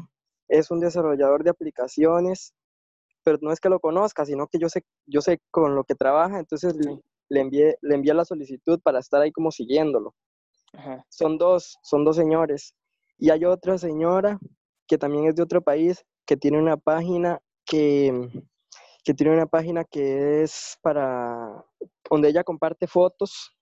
es 0.49 0.69
un 0.71 0.79
desarrollador 0.81 1.43
de 1.43 1.51
aplicaciones, 1.51 2.53
pero 3.23 3.38
no 3.41 3.51
es 3.51 3.59
que 3.59 3.69
lo 3.69 3.79
conozca, 3.79 4.25
sino 4.25 4.47
que 4.47 4.59
yo 4.59 4.67
sé, 4.69 4.83
yo 5.05 5.21
sé 5.21 5.39
con 5.51 5.75
lo 5.75 5.83
que 5.83 5.95
trabaja, 5.95 6.39
entonces 6.39 6.75
le- 6.75 6.83
Sí. 6.95 7.01
le 7.29 7.41
envié, 7.41 7.77
le 7.81 7.95
envié 7.95 8.13
la 8.13 8.25
solicitud 8.25 8.79
para 8.81 8.99
estar 8.99 9.21
ahí 9.21 9.31
como 9.31 9.51
siguiéndolo. 9.51 10.15
Ajá. 10.73 11.05
Son 11.09 11.38
dos, 11.38 11.77
son 11.83 12.03
dos 12.03 12.15
señores. 12.15 12.73
Y 13.17 13.29
hay 13.29 13.45
otra 13.45 13.77
señora 13.77 14.39
que 14.88 14.97
también 14.97 15.25
es 15.27 15.35
de 15.35 15.43
otro 15.43 15.62
país, 15.62 16.03
que 16.25 16.35
tiene 16.38 16.57
una 16.57 16.77
página 16.77 17.39
que, 17.65 18.29
que 19.03 19.13
tiene 19.13 19.33
una 19.33 19.45
página 19.45 19.83
que 19.83 20.41
es 20.41 20.77
para, 20.81 21.63
donde 22.09 22.29
ella 22.29 22.43
comparte 22.43 22.88
fotos, 22.88 23.55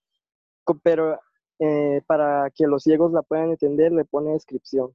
pero 0.82 1.18
eh, 1.58 2.00
para 2.06 2.50
que 2.54 2.66
los 2.66 2.82
ciegos 2.84 3.12
la 3.12 3.22
puedan 3.22 3.50
entender, 3.50 3.92
le 3.92 4.04
pone 4.04 4.32
descripción. 4.32 4.94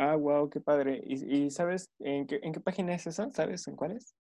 Ah, 0.00 0.14
wow, 0.14 0.48
qué 0.48 0.60
padre. 0.60 1.02
¿Y, 1.04 1.46
y 1.46 1.50
sabes 1.50 1.90
en 1.98 2.28
qué, 2.28 2.38
en 2.44 2.52
qué 2.52 2.60
página 2.60 2.94
es 2.94 3.08
esa? 3.08 3.32
¿Sabes 3.32 3.66
en 3.66 3.74
cuál 3.74 3.96
es? 3.96 4.14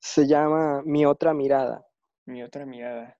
Se 0.00 0.26
llama 0.26 0.82
Mi 0.84 1.06
Otra 1.06 1.32
Mirada. 1.32 1.86
Mi 2.26 2.42
otra 2.42 2.66
mirada. 2.66 3.16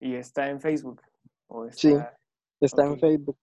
¿Y 0.00 0.16
está 0.16 0.50
en 0.50 0.60
Facebook? 0.60 1.00
¿O 1.46 1.70
Sí. 1.70 1.92
está... 1.92 2.18
Está 2.60 2.84
en 2.84 2.98
Facebook. 2.98 3.38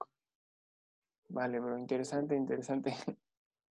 Vale, 1.29 1.61
bro, 1.61 1.77
interesante, 1.77 2.35
interesante. 2.35 2.93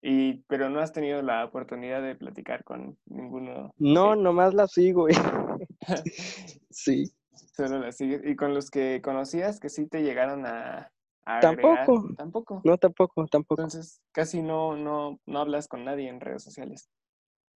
Y, 0.06 0.42
pero 0.48 0.68
no 0.68 0.80
has 0.80 0.92
tenido 0.92 1.22
la 1.22 1.46
oportunidad 1.46 2.02
de 2.02 2.14
platicar 2.14 2.62
con 2.62 2.98
ninguno. 3.06 3.72
No, 3.78 4.14
nomás 4.14 4.52
la 4.52 4.66
sigo. 4.68 5.06
sí. 6.70 7.10
Solo 7.56 7.78
la 7.78 7.90
sigues. 7.90 8.20
Y 8.22 8.36
con 8.36 8.52
los 8.52 8.70
que 8.70 9.00
conocías 9.00 9.60
que 9.60 9.70
sí 9.70 9.86
te 9.86 10.02
llegaron 10.02 10.44
a 10.44 10.92
agregar, 11.24 11.86
Tampoco. 11.86 12.14
Tampoco. 12.16 12.60
No, 12.64 12.78
tampoco, 12.78 13.26
tampoco. 13.26 13.62
Entonces, 13.62 14.00
casi 14.12 14.42
no, 14.42 14.76
no, 14.76 15.20
no 15.26 15.38
hablas 15.38 15.68
con 15.68 15.84
nadie 15.84 16.08
en 16.08 16.20
redes 16.20 16.42
sociales. 16.42 16.88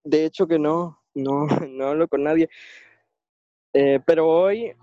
De 0.04 0.26
hecho 0.26 0.48
que 0.48 0.60
no, 0.60 1.02
no, 1.14 1.48
no 1.70 1.88
hablo 1.88 2.08
con 2.08 2.24
nadie. 2.24 2.50
Eh, 3.74 4.00
pero 4.06 4.30
hoy, 4.30 4.74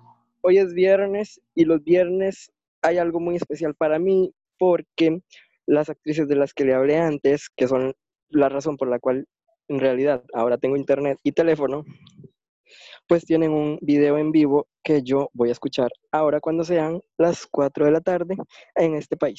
hoy 0.42 0.58
es 0.58 0.74
viernes 0.74 1.40
y 1.54 1.64
los 1.64 1.82
viernes 1.82 2.52
hay 2.82 2.98
algo 2.98 3.20
muy 3.20 3.36
especial 3.36 3.74
para 3.74 3.98
mí 3.98 4.34
porque 4.58 5.22
las 5.66 5.88
actrices 5.88 6.28
de 6.28 6.36
las 6.36 6.52
que 6.52 6.64
le 6.64 6.74
hablé 6.74 6.98
antes, 6.98 7.48
que 7.48 7.68
son 7.68 7.94
la 8.28 8.48
razón 8.48 8.76
por 8.76 8.88
la 8.88 8.98
cual 8.98 9.26
en 9.68 9.80
realidad 9.80 10.24
ahora 10.34 10.58
tengo 10.58 10.76
internet 10.76 11.18
y 11.22 11.32
teléfono, 11.32 11.84
pues 13.06 13.24
tienen 13.24 13.52
un 13.52 13.78
video 13.82 14.18
en 14.18 14.32
vivo 14.32 14.68
que 14.82 15.02
yo 15.02 15.30
voy 15.32 15.50
a 15.50 15.52
escuchar 15.52 15.90
ahora 16.10 16.40
cuando 16.40 16.64
sean 16.64 17.00
las 17.18 17.46
4 17.46 17.86
de 17.86 17.90
la 17.90 18.00
tarde 18.00 18.36
en 18.74 18.94
este 18.94 19.16
país. 19.16 19.38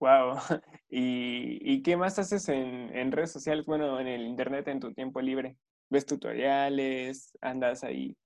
Wow. 0.00 0.36
¿Y, 0.90 1.58
y 1.62 1.82
qué 1.82 1.96
más 1.96 2.18
haces 2.18 2.48
en, 2.48 2.94
en 2.96 3.12
redes 3.12 3.32
sociales? 3.32 3.64
Bueno, 3.66 4.00
en 4.00 4.08
el 4.08 4.22
internet 4.22 4.68
en 4.68 4.80
tu 4.80 4.92
tiempo 4.92 5.20
libre. 5.20 5.56
¿Ves 5.90 6.06
tutoriales? 6.06 7.36
¿Andas 7.40 7.84
ahí 7.84 8.16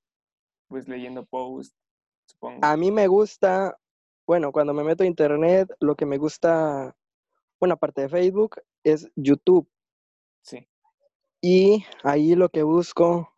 pues 0.69 0.89
leyendo 0.89 1.25
posts? 1.27 1.77
Supongo. 2.27 2.61
A 2.63 2.77
mí 2.77 2.91
me 2.91 3.07
gusta, 3.07 3.79
bueno, 4.27 4.53
cuando 4.53 4.73
me 4.75 4.83
meto 4.83 5.05
a 5.05 5.07
internet, 5.07 5.69
lo 5.81 5.95
que 5.95 6.07
me 6.07 6.19
gusta, 6.19 6.97
bueno, 7.61 7.75
aparte 7.75 8.03
de 8.03 8.09
Facebook, 8.09 8.57
es 8.83 9.09
YouTube. 9.15 9.69
Sí. 10.43 10.67
Y 11.41 11.85
ahí 12.03 12.35
lo 12.35 12.49
que 12.49 12.63
busco, 12.63 13.36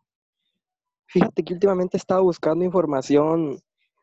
fíjate 1.09 1.43
que 1.43 1.53
últimamente 1.53 1.97
he 1.97 1.99
estado 1.99 2.23
buscando 2.23 2.63
información 2.63 3.59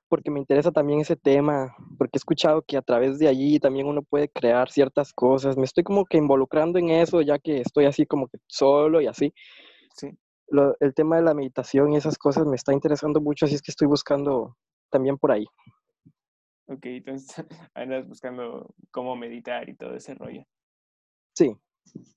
porque 0.09 0.31
me 0.31 0.39
interesa 0.39 0.71
también 0.71 1.01
ese 1.01 1.17
tema, 1.17 1.75
porque 1.99 2.13
he 2.17 2.19
escuchado 2.19 2.63
que 2.63 2.77
a 2.77 2.83
través 2.83 3.19
de 3.19 3.27
allí 3.27 3.59
también 3.59 3.87
uno 3.89 4.03
puede 4.03 4.29
crear 4.29 4.71
ciertas 4.71 5.13
cosas. 5.13 5.57
Me 5.57 5.65
estoy 5.65 5.83
como 5.83 6.05
que 6.05 6.17
involucrando 6.17 6.79
en 6.79 6.91
eso, 6.91 7.23
ya 7.23 7.39
que 7.39 7.61
estoy 7.61 7.87
así 7.87 8.07
como 8.07 8.29
que 8.29 8.39
solo 8.47 9.01
y 9.01 9.07
así. 9.09 9.35
Sí. 9.97 10.11
Lo- 10.49 10.77
el 10.79 10.95
tema 10.95 11.17
de 11.17 11.23
la 11.23 11.35
meditación 11.35 11.93
y 11.93 11.97
esas 11.97 12.19
cosas 12.19 12.47
me 12.47 12.55
está 12.55 12.73
interesando 12.73 13.21
mucho, 13.21 13.47
así 13.47 13.57
es 13.57 13.63
que 13.63 13.73
estoy 13.73 13.89
buscando 13.89 14.57
también 14.91 15.19
por 15.19 15.33
ahí. 15.33 15.47
Ok, 16.69 16.87
entonces 16.87 17.35
andas 17.75 18.07
buscando 18.07 18.75
cómo 18.93 19.17
meditar 19.17 19.69
y 19.69 19.75
todo 19.75 19.95
ese 19.97 20.15
rollo. 20.15 20.45
Sí. 21.35 21.57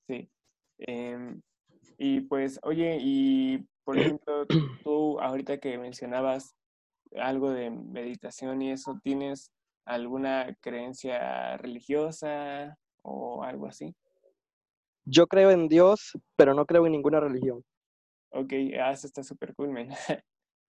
Sí. 0.07 0.29
Em, 0.79 1.41
y 1.97 2.21
pues, 2.21 2.59
oye, 2.63 2.97
y 3.01 3.65
por 3.89 3.97
ejemplo, 3.97 4.45
tú 4.83 5.19
ahorita 5.19 5.57
que 5.57 5.79
mencionabas 5.79 6.55
algo 7.15 7.49
de 7.49 7.71
meditación 7.71 8.61
y 8.61 8.69
eso, 8.71 8.99
¿tienes 9.01 9.51
alguna 9.83 10.55
creencia 10.61 11.57
religiosa 11.57 12.77
o 13.01 13.41
algo 13.41 13.65
así? 13.65 13.95
Yo 15.05 15.25
creo 15.25 15.49
en 15.49 15.67
Dios, 15.67 16.15
pero 16.35 16.53
no 16.53 16.67
creo 16.67 16.85
en 16.85 16.91
ninguna 16.91 17.19
religión. 17.19 17.65
Ok, 18.29 18.53
ah, 18.79 18.91
eso 18.91 19.07
está 19.07 19.23
súper 19.23 19.55
cool, 19.55 19.71
man. 19.71 19.89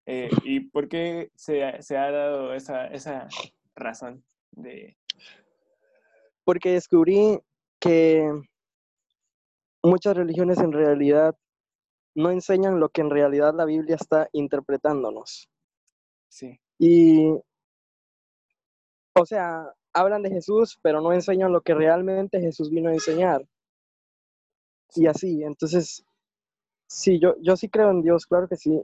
Eh, 0.06 0.30
¿y 0.44 0.60
por 0.60 0.88
qué 0.88 1.30
se, 1.34 1.62
ha- 1.62 1.82
se 1.82 1.98
ha 1.98 2.10
dado 2.10 2.54
esa, 2.54 2.86
esa 2.86 3.28
razón 3.76 4.24
de... 4.50 4.96
Porque 6.42 6.70
descubrí 6.72 7.38
que 7.78 8.26
muchas 9.82 10.16
religiones 10.16 10.58
en 10.58 10.72
realidad 10.72 11.36
no 12.20 12.30
enseñan 12.32 12.80
lo 12.80 12.90
que 12.90 13.02
en 13.02 13.10
realidad 13.10 13.54
la 13.54 13.66
Biblia 13.66 13.96
está 13.96 14.28
interpretándonos. 14.32 15.48
Sí, 16.28 16.60
Y, 16.78 17.30
o 19.14 19.26
sea, 19.26 19.72
hablan 19.92 20.22
de 20.22 20.30
Jesús, 20.30 20.78
pero 20.82 21.00
no 21.00 21.12
enseñan 21.12 21.52
lo 21.52 21.60
que 21.62 21.74
realmente 21.74 22.40
Jesús 22.40 22.70
vino 22.70 22.90
a 22.90 22.94
enseñar. 22.94 23.42
Y 24.94 25.06
sí, 25.06 25.06
así, 25.06 25.42
entonces, 25.42 26.04
sí, 26.88 27.20
yo, 27.20 27.34
yo 27.42 27.56
sí 27.56 27.68
creo 27.68 27.90
en 27.90 28.02
Dios, 28.02 28.26
claro 28.26 28.48
que 28.48 28.56
sí, 28.56 28.82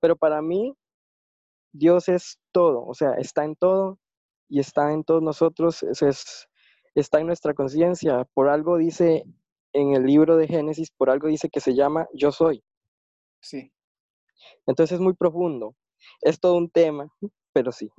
pero 0.00 0.16
para 0.16 0.42
mí, 0.42 0.74
Dios 1.72 2.08
es 2.08 2.38
todo, 2.52 2.84
o 2.86 2.94
sea, 2.94 3.14
está 3.14 3.44
en 3.44 3.56
todo 3.56 3.98
y 4.48 4.60
está 4.60 4.92
en 4.92 5.04
todos 5.04 5.22
nosotros, 5.22 5.82
es, 5.84 6.02
es- 6.02 6.48
está 6.94 7.20
en 7.20 7.26
nuestra 7.28 7.54
conciencia. 7.54 8.24
Por 8.34 8.48
algo 8.50 8.78
dice 8.78 9.24
en 9.72 9.94
el 9.94 10.04
libro 10.06 10.36
de 10.36 10.48
Génesis, 10.48 10.90
por 10.92 11.10
algo 11.10 11.28
dice 11.28 11.48
que 11.50 11.60
se 11.60 11.74
llama 11.74 12.08
yo 12.14 12.32
soy. 12.32 12.62
Sí, 13.42 13.72
Entonces 14.66 14.94
es 14.94 15.00
muy 15.00 15.14
profundo. 15.14 15.74
es 16.22 16.40
todo 16.40 16.56
un 16.56 16.70
tema, 16.70 17.08
pero 17.52 17.72
sí. 17.72 17.90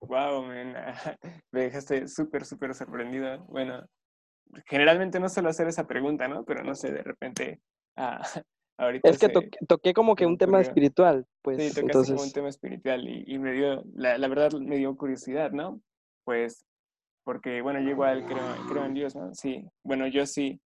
Wow, 0.00 0.44
man. 0.44 0.74
me 1.52 1.62
dejaste 1.62 2.08
súper, 2.08 2.44
súper 2.44 2.74
sorprendido. 2.74 3.44
Bueno, 3.46 3.84
generalmente 4.66 5.20
no 5.20 5.28
suelo 5.28 5.48
hacer 5.48 5.68
esa 5.68 5.86
pregunta, 5.86 6.28
¿no? 6.28 6.44
Pero 6.44 6.62
no 6.62 6.74
sé, 6.74 6.92
de 6.92 7.02
repente, 7.02 7.60
ah, 7.96 8.20
ahorita 8.78 9.08
Es 9.08 9.18
que 9.18 9.28
toqué 9.66 9.92
como 9.92 10.14
que 10.14 10.26
un 10.26 10.38
tema 10.38 10.60
espiritual, 10.60 11.26
pues. 11.42 11.58
Sí, 11.58 11.68
tocaste 11.68 11.80
entonces... 11.80 12.14
como 12.14 12.26
un 12.26 12.32
tema 12.32 12.48
espiritual 12.48 13.08
y, 13.08 13.24
y 13.26 13.38
me 13.38 13.52
dio, 13.52 13.82
la, 13.94 14.18
la, 14.18 14.28
verdad 14.28 14.52
me 14.52 14.76
dio 14.76 14.96
curiosidad, 14.96 15.50
¿no? 15.50 15.80
Pues, 16.24 16.64
porque, 17.24 17.60
bueno, 17.62 17.80
yo 17.80 17.90
igual 17.90 18.24
creo, 18.26 18.44
creo 18.68 18.84
en 18.84 18.94
Dios, 18.94 19.16
¿no? 19.16 19.34
Sí, 19.34 19.64
bueno, 19.84 20.06
yo 20.06 20.26
sí, 20.26 20.60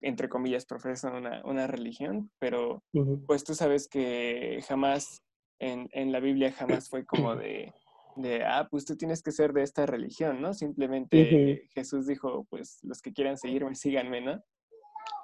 entre 0.00 0.28
comillas, 0.28 0.66
profeso 0.66 1.12
una, 1.12 1.42
una 1.44 1.66
religión, 1.66 2.30
pero 2.38 2.82
uh 2.92 3.00
-huh. 3.00 3.26
pues 3.26 3.44
tú 3.44 3.54
sabes 3.54 3.88
que 3.88 4.60
jamás, 4.66 5.22
en, 5.58 5.88
en 5.92 6.10
la 6.12 6.20
Biblia 6.20 6.52
jamás 6.52 6.88
fue 6.88 7.04
como 7.04 7.34
de 7.36 7.72
de, 8.16 8.44
ah, 8.44 8.66
pues 8.70 8.84
tú 8.84 8.96
tienes 8.96 9.22
que 9.22 9.32
ser 9.32 9.52
de 9.52 9.62
esta 9.62 9.86
religión, 9.86 10.40
¿no? 10.40 10.52
Simplemente 10.54 11.16
uh 11.16 11.26
-huh. 11.26 11.68
Jesús 11.74 12.06
dijo, 12.06 12.44
pues 12.50 12.78
los 12.82 13.00
que 13.00 13.12
quieran 13.12 13.36
seguirme, 13.36 13.74
síganme, 13.74 14.20
¿no? 14.20 14.42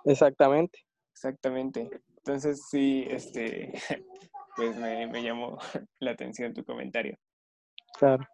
Exactamente. 0.05 0.79
Exactamente. 1.13 1.89
Entonces 2.19 2.67
sí, 2.71 3.07
este, 3.09 3.73
pues 4.57 4.77
me, 4.77 5.07
me 5.07 5.23
llamó 5.23 5.59
la 6.01 6.13
atención 6.13 6.55
tu 6.55 6.65
comentario. 6.65 7.17
Claro. 7.99 8.27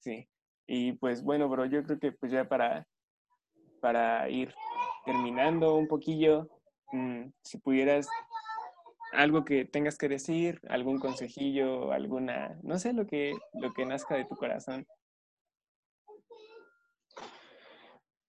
Sí. 0.00 0.28
Y 0.66 0.92
pues 0.92 1.22
bueno, 1.22 1.48
bro, 1.48 1.66
yo 1.66 1.82
creo 1.84 1.98
que 1.98 2.12
pues 2.12 2.32
ya 2.32 2.48
para, 2.48 2.86
para 3.80 4.28
ir 4.28 4.52
terminando 5.06 5.76
un 5.76 5.86
poquillo, 5.86 6.50
mmm, 6.92 7.28
si 7.42 7.58
pudieras 7.58 8.08
algo 9.12 9.44
que 9.44 9.64
tengas 9.64 9.96
que 9.96 10.08
decir, 10.08 10.60
algún 10.68 10.98
consejillo, 10.98 11.92
alguna, 11.92 12.58
no 12.62 12.78
sé, 12.78 12.92
lo 12.92 13.06
que, 13.06 13.32
lo 13.54 13.72
que 13.72 13.86
nazca 13.86 14.16
de 14.16 14.26
tu 14.26 14.36
corazón. 14.36 14.86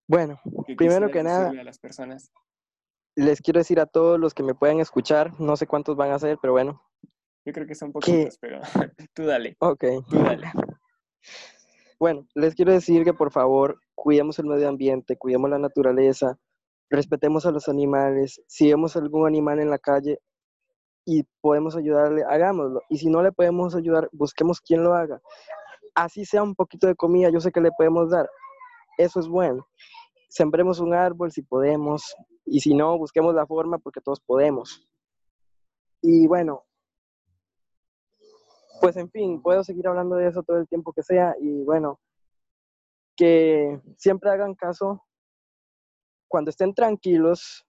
Bueno, 0.07 0.39
que 0.65 0.75
primero 0.75 1.11
que 1.11 1.23
nada, 1.23 1.49
a 1.49 1.63
las 1.63 1.79
personas. 1.79 2.31
les 3.15 3.41
quiero 3.41 3.59
decir 3.59 3.81
a 3.81 3.85
todos 3.85 4.17
los 4.17 4.33
que 4.33 4.43
me 4.43 4.55
puedan 4.55 4.79
escuchar, 4.79 5.37
no 5.41 5.57
sé 5.57 5.67
cuántos 5.67 5.97
van 5.97 6.11
a 6.11 6.19
ser, 6.19 6.37
pero 6.41 6.53
bueno. 6.53 6.81
Yo 7.43 7.51
creo 7.51 7.67
que 7.67 7.75
son 7.75 7.91
poquitos, 7.91 8.37
pero 8.39 8.61
tú 9.13 9.25
dale. 9.25 9.57
Ok. 9.59 9.83
Tú 10.09 10.17
dale. 10.17 10.47
Bueno, 11.99 12.27
les 12.35 12.53
quiero 12.53 12.71
decir 12.71 13.03
que 13.03 13.13
por 13.13 13.31
favor 13.31 13.81
cuidemos 13.95 14.37
el 14.37 14.45
medio 14.45 14.69
ambiente, 14.69 15.17
cuidemos 15.17 15.49
la 15.49 15.57
naturaleza, 15.57 16.37
respetemos 16.89 17.45
a 17.45 17.51
los 17.51 17.67
animales. 17.69 18.41
Si 18.47 18.69
vemos 18.69 18.95
algún 18.95 19.27
animal 19.27 19.59
en 19.59 19.69
la 19.69 19.79
calle, 19.79 20.19
y 21.09 21.23
podemos 21.39 21.77
ayudarle, 21.77 22.25
hagámoslo. 22.25 22.81
Y 22.89 22.97
si 22.97 23.09
no 23.09 23.23
le 23.23 23.31
podemos 23.31 23.73
ayudar, 23.75 24.09
busquemos 24.11 24.59
quién 24.59 24.83
lo 24.83 24.93
haga. 24.93 25.21
Así 25.95 26.25
sea 26.25 26.43
un 26.43 26.53
poquito 26.53 26.85
de 26.85 26.95
comida, 26.95 27.29
yo 27.29 27.39
sé 27.39 27.49
que 27.49 27.61
le 27.61 27.71
podemos 27.71 28.09
dar. 28.09 28.29
Eso 28.97 29.21
es 29.21 29.27
bueno. 29.29 29.65
Sembremos 30.27 30.81
un 30.81 30.93
árbol 30.93 31.31
si 31.31 31.43
podemos. 31.43 32.13
Y 32.45 32.59
si 32.59 32.73
no, 32.73 32.97
busquemos 32.97 33.33
la 33.33 33.47
forma 33.47 33.77
porque 33.77 34.01
todos 34.01 34.19
podemos. 34.19 34.85
Y 36.01 36.27
bueno, 36.27 36.65
pues 38.81 38.97
en 38.97 39.09
fin, 39.09 39.41
puedo 39.41 39.63
seguir 39.63 39.87
hablando 39.87 40.17
de 40.17 40.27
eso 40.27 40.43
todo 40.43 40.57
el 40.57 40.67
tiempo 40.67 40.91
que 40.91 41.03
sea. 41.03 41.35
Y 41.39 41.63
bueno, 41.63 42.01
que 43.15 43.79
siempre 43.95 44.29
hagan 44.29 44.55
caso 44.55 45.06
cuando 46.27 46.49
estén 46.49 46.73
tranquilos, 46.73 47.65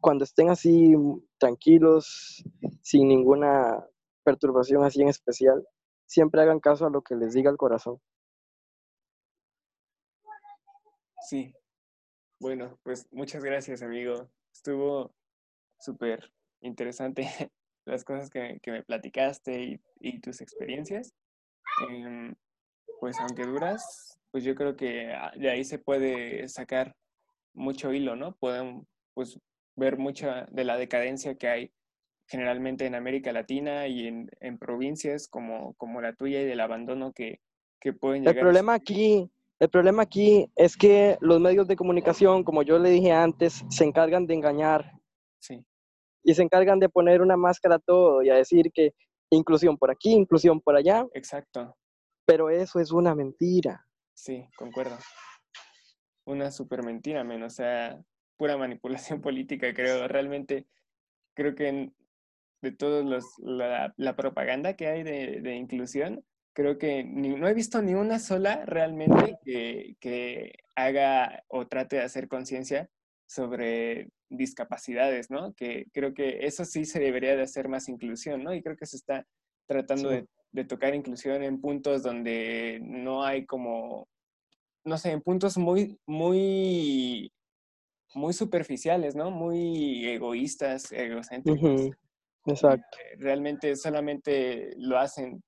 cuando 0.00 0.24
estén 0.24 0.50
así 0.50 0.94
tranquilos, 1.38 2.44
sin 2.82 3.08
ninguna 3.08 3.84
perturbación 4.24 4.84
así 4.84 5.02
en 5.02 5.08
especial, 5.08 5.66
siempre 6.06 6.42
hagan 6.42 6.60
caso 6.60 6.86
a 6.86 6.90
lo 6.90 7.02
que 7.02 7.14
les 7.14 7.34
diga 7.34 7.50
el 7.50 7.56
corazón. 7.56 8.00
Sí. 11.28 11.54
Bueno, 12.40 12.78
pues 12.82 13.06
muchas 13.12 13.44
gracias, 13.44 13.82
amigo. 13.82 14.28
Estuvo 14.52 15.14
súper 15.78 16.32
interesante 16.60 17.22
las 17.86 18.04
cosas 18.04 18.30
que, 18.30 18.58
que, 18.60 18.72
me 18.72 18.82
platicaste 18.82 19.62
y, 19.62 19.80
y 20.00 20.20
tus 20.20 20.40
experiencias. 20.40 21.14
Eh, 21.88 22.34
pues 23.00 23.18
aunque 23.20 23.44
duras, 23.44 24.18
pues 24.30 24.44
yo 24.44 24.54
creo 24.54 24.76
que 24.76 25.14
de 25.36 25.50
ahí 25.50 25.64
se 25.64 25.78
puede 25.78 26.48
sacar 26.48 26.94
mucho 27.54 27.92
hilo, 27.92 28.16
¿no? 28.16 28.36
Pueden, 28.36 28.86
pues 29.14 29.38
ver 29.76 29.98
mucha 29.98 30.46
de 30.50 30.64
la 30.64 30.76
decadencia 30.76 31.36
que 31.36 31.48
hay 31.48 31.72
generalmente 32.26 32.86
en 32.86 32.94
América 32.94 33.32
Latina 33.32 33.86
y 33.86 34.06
en, 34.06 34.30
en 34.40 34.58
provincias 34.58 35.28
como, 35.28 35.74
como, 35.74 36.00
la 36.00 36.14
tuya 36.14 36.40
y 36.40 36.44
del 36.44 36.60
abandono 36.60 37.12
que, 37.12 37.40
que 37.80 37.92
pueden 37.92 38.22
llegar. 38.22 38.36
El 38.36 38.40
problema 38.42 38.74
aquí, 38.74 39.30
el 39.58 39.68
problema 39.68 40.02
aquí 40.02 40.50
es 40.56 40.76
que 40.76 41.18
los 41.20 41.40
medios 41.40 41.66
de 41.68 41.76
comunicación, 41.76 42.44
como 42.44 42.62
yo 42.62 42.78
le 42.78 42.90
dije 42.90 43.12
antes, 43.12 43.64
se 43.68 43.84
encargan 43.84 44.26
de 44.26 44.34
engañar. 44.34 44.92
Sí. 45.40 45.64
Y 46.24 46.34
se 46.34 46.42
encargan 46.42 46.78
de 46.78 46.88
poner 46.88 47.20
una 47.20 47.36
máscara 47.36 47.76
a 47.76 47.80
todo 47.80 48.22
y 48.22 48.30
a 48.30 48.34
decir 48.34 48.70
que 48.72 48.94
inclusión 49.30 49.76
por 49.76 49.90
aquí, 49.90 50.12
inclusión 50.12 50.60
por 50.60 50.76
allá. 50.76 51.06
Exacto. 51.14 51.76
Pero 52.24 52.50
eso 52.50 52.78
es 52.78 52.92
una 52.92 53.14
mentira. 53.14 53.86
Sí, 54.14 54.48
concuerdo. 54.56 54.96
Una 56.24 56.50
super 56.50 56.82
mentira, 56.82 57.24
men. 57.24 57.42
O 57.42 57.50
sea, 57.50 58.00
pura 58.36 58.56
manipulación 58.56 59.20
política, 59.22 59.72
creo. 59.74 60.08
Realmente 60.08 60.66
creo 61.34 61.54
que 61.54 61.90
de 62.62 62.72
todos 62.72 63.04
los 63.04 63.24
la, 63.38 63.92
la, 63.96 64.16
propaganda 64.16 64.74
que 64.74 64.86
hay 64.86 65.02
de, 65.02 65.40
de 65.40 65.56
inclusión, 65.56 66.24
creo 66.52 66.78
que 66.78 67.02
ni, 67.04 67.30
no 67.30 67.48
he 67.48 67.54
visto 67.54 67.82
ni 67.82 67.94
una 67.94 68.18
sola 68.18 68.64
realmente 68.66 69.38
que, 69.44 69.96
que 69.98 70.52
haga 70.76 71.42
o 71.48 71.66
trate 71.66 71.96
de 71.96 72.02
hacer 72.02 72.28
conciencia 72.28 72.88
sobre 73.26 74.10
discapacidades, 74.28 75.30
¿no? 75.30 75.54
Que 75.54 75.86
creo 75.92 76.14
que 76.14 76.46
eso 76.46 76.64
sí 76.64 76.84
se 76.84 77.00
debería 77.00 77.36
de 77.36 77.42
hacer 77.42 77.68
más 77.68 77.88
inclusión, 77.88 78.44
¿no? 78.44 78.54
Y 78.54 78.62
creo 78.62 78.76
que 78.76 78.86
se 78.86 78.96
está 78.96 79.26
tratando 79.66 80.10
sí. 80.10 80.16
de, 80.16 80.26
de 80.52 80.64
tocar 80.64 80.94
inclusión 80.94 81.42
en 81.42 81.60
puntos 81.60 82.02
donde 82.02 82.80
no 82.82 83.24
hay 83.24 83.46
como, 83.46 84.08
no 84.84 84.98
sé, 84.98 85.12
en 85.12 85.20
puntos 85.20 85.56
muy, 85.56 85.98
muy 86.06 87.32
muy 88.14 88.32
superficiales, 88.32 89.14
¿no? 89.14 89.30
Muy 89.30 90.06
egoístas, 90.06 90.92
egocéntricos. 90.92 91.62
Uh 91.62 91.88
-huh. 91.88 91.96
Exacto. 92.46 92.98
Realmente 93.18 93.76
solamente 93.76 94.74
lo 94.76 94.98
hacen 94.98 95.42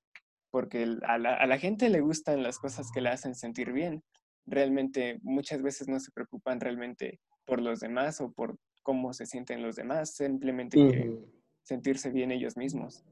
porque 0.49 0.87
a 1.05 1.17
la, 1.17 1.35
a 1.35 1.45
la, 1.45 1.57
gente 1.57 1.89
le 1.89 1.99
gustan 1.99 2.41
las 2.41 2.59
cosas 2.59 2.89
que 2.93 3.01
le 3.01 3.09
hacen 3.09 3.35
sentir 3.35 3.73
bien. 3.73 4.03
Realmente 4.45 5.19
muchas 5.21 5.61
veces 5.61 5.89
no 5.89 5.99
se 5.99 6.11
preocupan 6.11 6.61
realmente 6.61 7.19
por 7.45 7.61
los 7.61 7.81
demás 7.81 8.21
o 8.21 8.31
por 8.31 8.57
cómo 8.81 9.13
se 9.13 9.25
sienten 9.25 9.61
los 9.61 9.75
demás, 9.75 10.15
simplemente 10.15 10.79
uh 10.79 10.89
-huh. 10.89 11.31
sentirse 11.63 12.11
bien 12.11 12.31
ellos 12.31 12.55
mismos. 12.55 13.03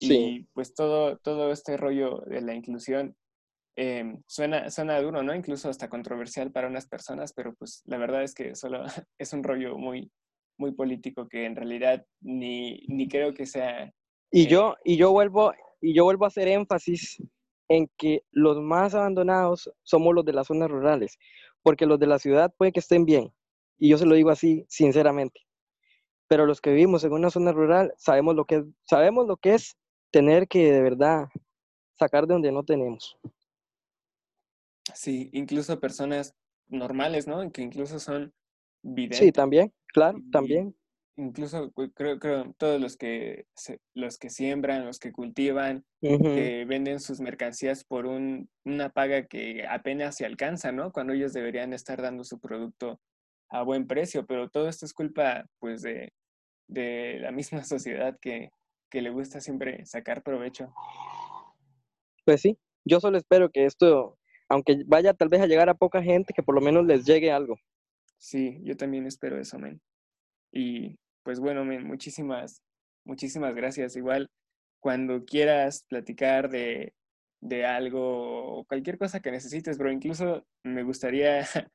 Sí. 0.00 0.14
Y 0.14 0.48
pues 0.54 0.74
todo, 0.74 1.18
todo 1.18 1.52
este 1.52 1.76
rollo 1.76 2.22
de 2.26 2.40
la 2.40 2.54
inclusión 2.54 3.14
eh, 3.76 4.16
suena, 4.26 4.70
suena 4.70 5.00
duro, 5.00 5.22
¿no? 5.22 5.34
Incluso 5.34 5.68
hasta 5.68 5.88
controversial 5.88 6.52
para 6.52 6.68
unas 6.68 6.86
personas, 6.86 7.32
pero 7.32 7.54
pues 7.54 7.82
la 7.86 7.98
verdad 7.98 8.22
es 8.22 8.34
que 8.34 8.54
solo 8.54 8.84
es 9.18 9.32
un 9.32 9.42
rollo 9.42 9.76
muy, 9.76 10.10
muy 10.58 10.72
político 10.72 11.28
que 11.28 11.44
en 11.44 11.56
realidad 11.56 12.06
ni, 12.20 12.84
ni 12.88 13.08
creo 13.08 13.34
que 13.34 13.46
sea... 13.46 13.92
Y, 14.30 14.44
eh, 14.44 14.46
yo, 14.46 14.76
y, 14.84 14.96
yo 14.96 15.10
vuelvo, 15.12 15.52
y 15.80 15.94
yo 15.94 16.04
vuelvo 16.04 16.24
a 16.24 16.28
hacer 16.28 16.48
énfasis 16.48 17.22
en 17.68 17.90
que 17.96 18.22
los 18.30 18.60
más 18.60 18.94
abandonados 18.94 19.72
somos 19.82 20.14
los 20.14 20.24
de 20.24 20.32
las 20.32 20.46
zonas 20.46 20.70
rurales, 20.70 21.18
porque 21.62 21.86
los 21.86 21.98
de 21.98 22.06
la 22.06 22.18
ciudad 22.18 22.52
puede 22.56 22.72
que 22.72 22.80
estén 22.80 23.04
bien, 23.04 23.32
y 23.78 23.88
yo 23.88 23.98
se 23.98 24.06
lo 24.06 24.14
digo 24.14 24.30
así 24.30 24.64
sinceramente, 24.68 25.40
pero 26.28 26.46
los 26.46 26.60
que 26.60 26.70
vivimos 26.70 27.04
en 27.04 27.12
una 27.12 27.30
zona 27.30 27.52
rural 27.52 27.92
sabemos 27.96 28.34
lo 28.34 28.44
que 28.44 28.64
sabemos 28.84 29.26
lo 29.26 29.36
que 29.36 29.54
es 29.54 29.76
tener 30.10 30.46
que 30.46 30.72
de 30.72 30.82
verdad 30.82 31.28
sacar 31.94 32.26
de 32.26 32.34
donde 32.34 32.52
no 32.52 32.64
tenemos. 32.64 33.16
Sí, 34.94 35.28
incluso 35.32 35.80
personas 35.80 36.34
normales, 36.68 37.26
¿no? 37.26 37.50
Que 37.50 37.62
incluso 37.62 37.98
son 37.98 38.32
videntes. 38.82 39.18
Sí, 39.18 39.32
también, 39.32 39.72
claro, 39.88 40.18
también. 40.30 40.74
Incluso 41.16 41.72
creo, 41.94 42.18
creo 42.18 42.54
todos 42.58 42.80
los 42.80 42.96
que 42.96 43.46
se, 43.54 43.78
los 43.94 44.18
que 44.18 44.30
siembran, 44.30 44.84
los 44.84 44.98
que 44.98 45.12
cultivan, 45.12 45.84
uh 46.00 46.08
-huh. 46.08 46.34
que 46.34 46.64
venden 46.64 46.98
sus 46.98 47.20
mercancías 47.20 47.84
por 47.84 48.06
un, 48.06 48.48
una 48.64 48.88
paga 48.88 49.26
que 49.26 49.64
apenas 49.68 50.16
se 50.16 50.26
alcanza, 50.26 50.72
¿no? 50.72 50.90
Cuando 50.90 51.12
ellos 51.12 51.32
deberían 51.32 51.72
estar 51.72 52.02
dando 52.02 52.24
su 52.24 52.40
producto 52.40 53.00
a 53.50 53.62
buen 53.62 53.86
precio, 53.86 54.26
pero 54.26 54.48
todo 54.48 54.68
esto 54.68 54.86
es 54.86 54.92
culpa, 54.92 55.44
pues, 55.60 55.82
de, 55.82 56.12
de 56.68 57.18
la 57.20 57.30
misma 57.60 57.64
sociedad 57.64 58.18
que, 58.20 58.50
que 58.90 59.02
le 59.02 59.10
gusta 59.10 59.40
siempre 59.40 59.84
sacar 59.86 60.22
provecho. 60.22 60.72
Pues 62.24 62.40
sí, 62.40 62.58
yo 62.84 63.00
solo 63.00 63.18
espero 63.18 63.50
que 63.50 63.66
esto 63.66 64.18
aunque 64.48 64.82
vaya 64.86 65.14
tal 65.14 65.28
vez 65.28 65.40
a 65.40 65.46
llegar 65.46 65.68
a 65.68 65.74
poca 65.74 66.02
gente, 66.02 66.34
que 66.34 66.42
por 66.42 66.54
lo 66.54 66.60
menos 66.60 66.84
les 66.86 67.04
llegue 67.04 67.32
algo. 67.32 67.56
Sí, 68.18 68.58
yo 68.62 68.76
también 68.76 69.06
espero 69.06 69.38
eso, 69.38 69.58
men. 69.58 69.80
Y 70.52 70.96
pues 71.22 71.40
bueno, 71.40 71.64
men, 71.64 71.86
muchísimas, 71.86 72.62
muchísimas 73.04 73.54
gracias. 73.54 73.96
Igual, 73.96 74.28
cuando 74.80 75.24
quieras 75.24 75.84
platicar 75.88 76.50
de, 76.50 76.94
de 77.40 77.66
algo 77.66 78.64
cualquier 78.68 78.98
cosa 78.98 79.20
que 79.20 79.30
necesites, 79.30 79.78
bro. 79.78 79.92
Incluso 79.92 80.46
me 80.64 80.82
gustaría, 80.82 81.44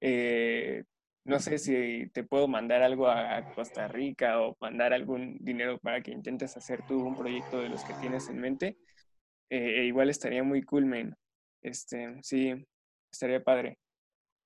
eh, 0.00 0.84
no 1.24 1.38
sé 1.38 1.58
si 1.58 2.08
te 2.12 2.24
puedo 2.24 2.48
mandar 2.48 2.82
algo 2.82 3.08
a 3.08 3.52
Costa 3.54 3.86
Rica 3.88 4.40
o 4.40 4.56
mandar 4.60 4.92
algún 4.92 5.38
dinero 5.40 5.78
para 5.78 6.02
que 6.02 6.10
intentes 6.10 6.56
hacer 6.56 6.84
tú 6.86 7.04
un 7.06 7.16
proyecto 7.16 7.60
de 7.60 7.68
los 7.68 7.84
que 7.84 7.94
tienes 7.94 8.28
en 8.28 8.40
mente. 8.40 8.78
Eh, 9.50 9.84
igual 9.84 10.10
estaría 10.10 10.42
muy 10.42 10.62
cool, 10.62 10.86
man. 10.86 11.16
Este, 11.62 12.18
sí, 12.22 12.52
estaría 13.12 13.42
padre. 13.42 13.78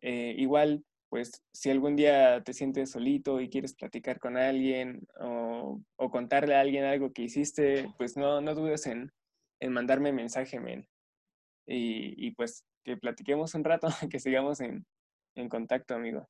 Eh, 0.03 0.35
igual, 0.37 0.85
pues, 1.09 1.43
si 1.53 1.71
algún 1.71 1.97
día 1.97 2.43
te 2.43 2.53
sientes 2.53 2.91
solito 2.91 3.41
y 3.41 3.49
quieres 3.49 3.75
platicar 3.75 4.19
con 4.21 4.37
alguien 4.37 5.07
o, 5.21 5.81
o 5.97 6.11
contarle 6.11 6.55
a 6.55 6.61
alguien 6.61 6.85
algo 6.85 7.13
que 7.13 7.23
hiciste, 7.23 7.89
pues 7.97 8.17
no, 8.17 8.41
no 8.41 8.55
dudes 8.55 8.87
en, 8.87 9.11
en 9.61 9.73
mandarme 9.73 10.13
mensaje, 10.13 10.61
men. 10.61 10.87
Y, 11.67 12.27
y, 12.27 12.33
pues 12.33 12.65
que 12.85 12.97
platiquemos 12.97 13.55
un 13.55 13.65
rato, 13.65 13.89
que 14.11 14.21
sigamos 14.21 14.61
en, 14.61 14.87
en 15.35 15.49
contacto, 15.49 15.95
amigo. 15.95 16.29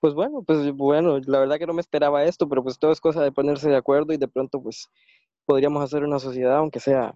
Pues 0.00 0.12
bueno, 0.12 0.42
pues 0.42 0.70
bueno, 0.72 1.18
la 1.20 1.38
verdad 1.40 1.58
que 1.58 1.66
no 1.66 1.72
me 1.72 1.80
esperaba 1.80 2.24
esto, 2.24 2.46
pero 2.46 2.62
pues 2.62 2.78
todo 2.78 2.92
es 2.92 3.00
cosa 3.00 3.22
de 3.22 3.32
ponerse 3.32 3.70
de 3.70 3.76
acuerdo 3.76 4.12
y 4.12 4.18
de 4.18 4.28
pronto 4.28 4.62
pues 4.62 4.90
podríamos 5.46 5.82
hacer 5.82 6.04
una 6.04 6.18
sociedad, 6.18 6.56
aunque 6.56 6.78
sea 6.78 7.14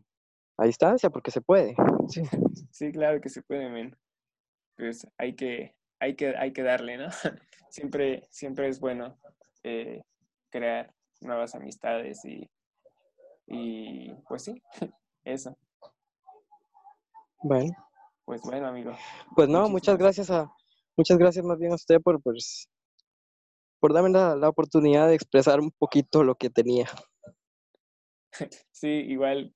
a 0.59 0.65
distancia, 0.65 1.09
porque 1.09 1.31
se 1.31 1.41
puede. 1.41 1.75
Sí, 2.09 2.23
sí 2.71 2.93
claro 2.93 3.21
que 3.21 3.29
se 3.29 3.43
puede, 3.43 3.71
men. 3.71 3.97
Pues 4.77 5.07
hay 5.17 5.35
que, 5.35 5.75
hay 6.01 6.17
que, 6.17 6.37
hay 6.37 6.53
que 6.53 6.63
darle, 6.63 6.99
¿no? 6.99 7.09
Siempre, 7.71 8.27
siempre 8.31 8.67
es 8.69 8.81
bueno 8.81 9.19
eh, 9.63 10.03
crear 10.49 10.95
nuevas 11.21 11.55
amistades 11.55 12.25
y, 12.25 12.49
y 13.47 14.15
pues 14.27 14.45
sí, 14.45 14.63
eso. 15.25 15.55
Bueno. 17.43 17.77
Pues 18.25 18.41
bueno, 18.43 18.69
amigo. 18.69 18.93
Pues 19.37 19.49
no, 19.49 19.69
muchas 19.69 19.99
gracias 19.99 20.31
a, 20.31 20.51
muchas 20.97 21.19
gracias 21.19 21.45
más 21.45 21.59
bien 21.59 21.73
a 21.73 21.77
usted 21.77 22.01
por, 22.01 22.23
pues, 22.23 22.71
por 23.81 23.93
darme 23.93 24.11
la, 24.11 24.35
la 24.35 24.49
oportunidad 24.49 25.09
de 25.09 25.15
expresar 25.15 25.61
un 25.61 25.71
poquito 25.73 26.25
lo 26.25 26.35
que 26.35 26.51
tenía. 26.51 26.87
Sí, 28.71 28.89
igual, 28.89 29.55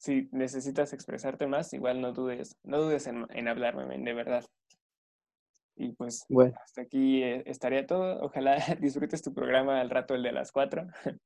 si 0.00 0.30
necesitas 0.32 0.94
expresarte 0.94 1.46
más, 1.46 1.72
igual 1.74 2.00
no 2.00 2.12
dudes, 2.12 2.56
no 2.64 2.80
dudes 2.80 3.06
en, 3.06 3.26
en 3.30 3.48
hablarme, 3.48 3.98
de 3.98 4.14
verdad. 4.14 4.44
Y 5.76 5.92
pues 5.92 6.24
bueno. 6.28 6.54
hasta 6.64 6.82
aquí 6.82 7.22
eh, 7.22 7.42
estaría 7.46 7.86
todo. 7.86 8.18
Ojalá 8.22 8.56
disfrutes 8.80 9.22
tu 9.22 9.34
programa 9.34 9.80
al 9.80 9.90
rato, 9.90 10.14
el 10.14 10.22
de 10.22 10.32
las 10.32 10.52
cuatro. 10.52 10.86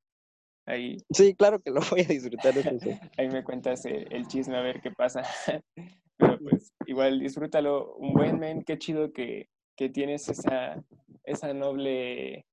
Ahí. 0.66 0.96
Sí, 1.10 1.34
claro 1.34 1.60
que 1.60 1.70
lo 1.70 1.80
voy 1.88 2.00
a 2.00 2.04
disfrutar. 2.04 2.56
Eso 2.58 2.78
sí. 2.80 2.90
Ahí 3.18 3.28
me 3.28 3.44
cuentas 3.44 3.84
el, 3.84 4.12
el, 4.12 4.26
chisme 4.26 4.56
a 4.56 4.62
ver 4.62 4.80
qué 4.80 4.90
pasa. 4.90 5.22
Pero 6.16 6.38
pues 6.40 6.72
igual 6.86 7.20
disfrútalo 7.20 7.94
un 7.94 8.12
buen 8.12 8.40
men. 8.40 8.64
Qué 8.64 8.76
chido 8.78 9.12
que, 9.12 9.48
que 9.76 9.88
tienes 9.88 10.28
esa, 10.28 10.82
esa 11.22 11.54
noble 11.54 12.44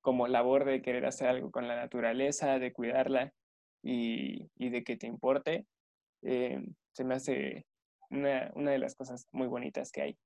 como 0.00 0.26
labor 0.26 0.64
de 0.64 0.82
querer 0.82 1.06
hacer 1.06 1.28
algo 1.28 1.52
con 1.52 1.68
la 1.68 1.76
naturaleza, 1.76 2.58
de 2.58 2.72
cuidarla 2.72 3.32
y, 3.82 4.50
y 4.56 4.70
de 4.70 4.84
que 4.84 4.96
te 4.96 5.06
importe. 5.06 5.66
Eh, 6.22 6.62
se 6.92 7.04
me 7.04 7.14
hace 7.14 7.66
una, 8.10 8.50
una 8.54 8.72
de 8.72 8.78
las 8.78 8.94
cosas 8.94 9.26
muy 9.32 9.46
bonitas 9.46 9.90
que 9.92 10.02
hay. 10.02 10.18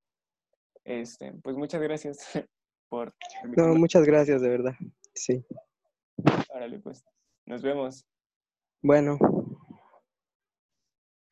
Este, 0.83 1.33
pues 1.43 1.55
muchas 1.55 1.81
gracias 1.81 2.19
por... 2.89 3.13
No, 3.55 3.75
muchas 3.75 4.03
gracias, 4.05 4.41
de 4.41 4.49
verdad. 4.49 4.73
Sí. 5.13 5.43
Órale, 6.53 6.79
pues. 6.79 7.03
Nos 7.45 7.61
vemos. 7.61 8.05
Bueno. 8.81 9.17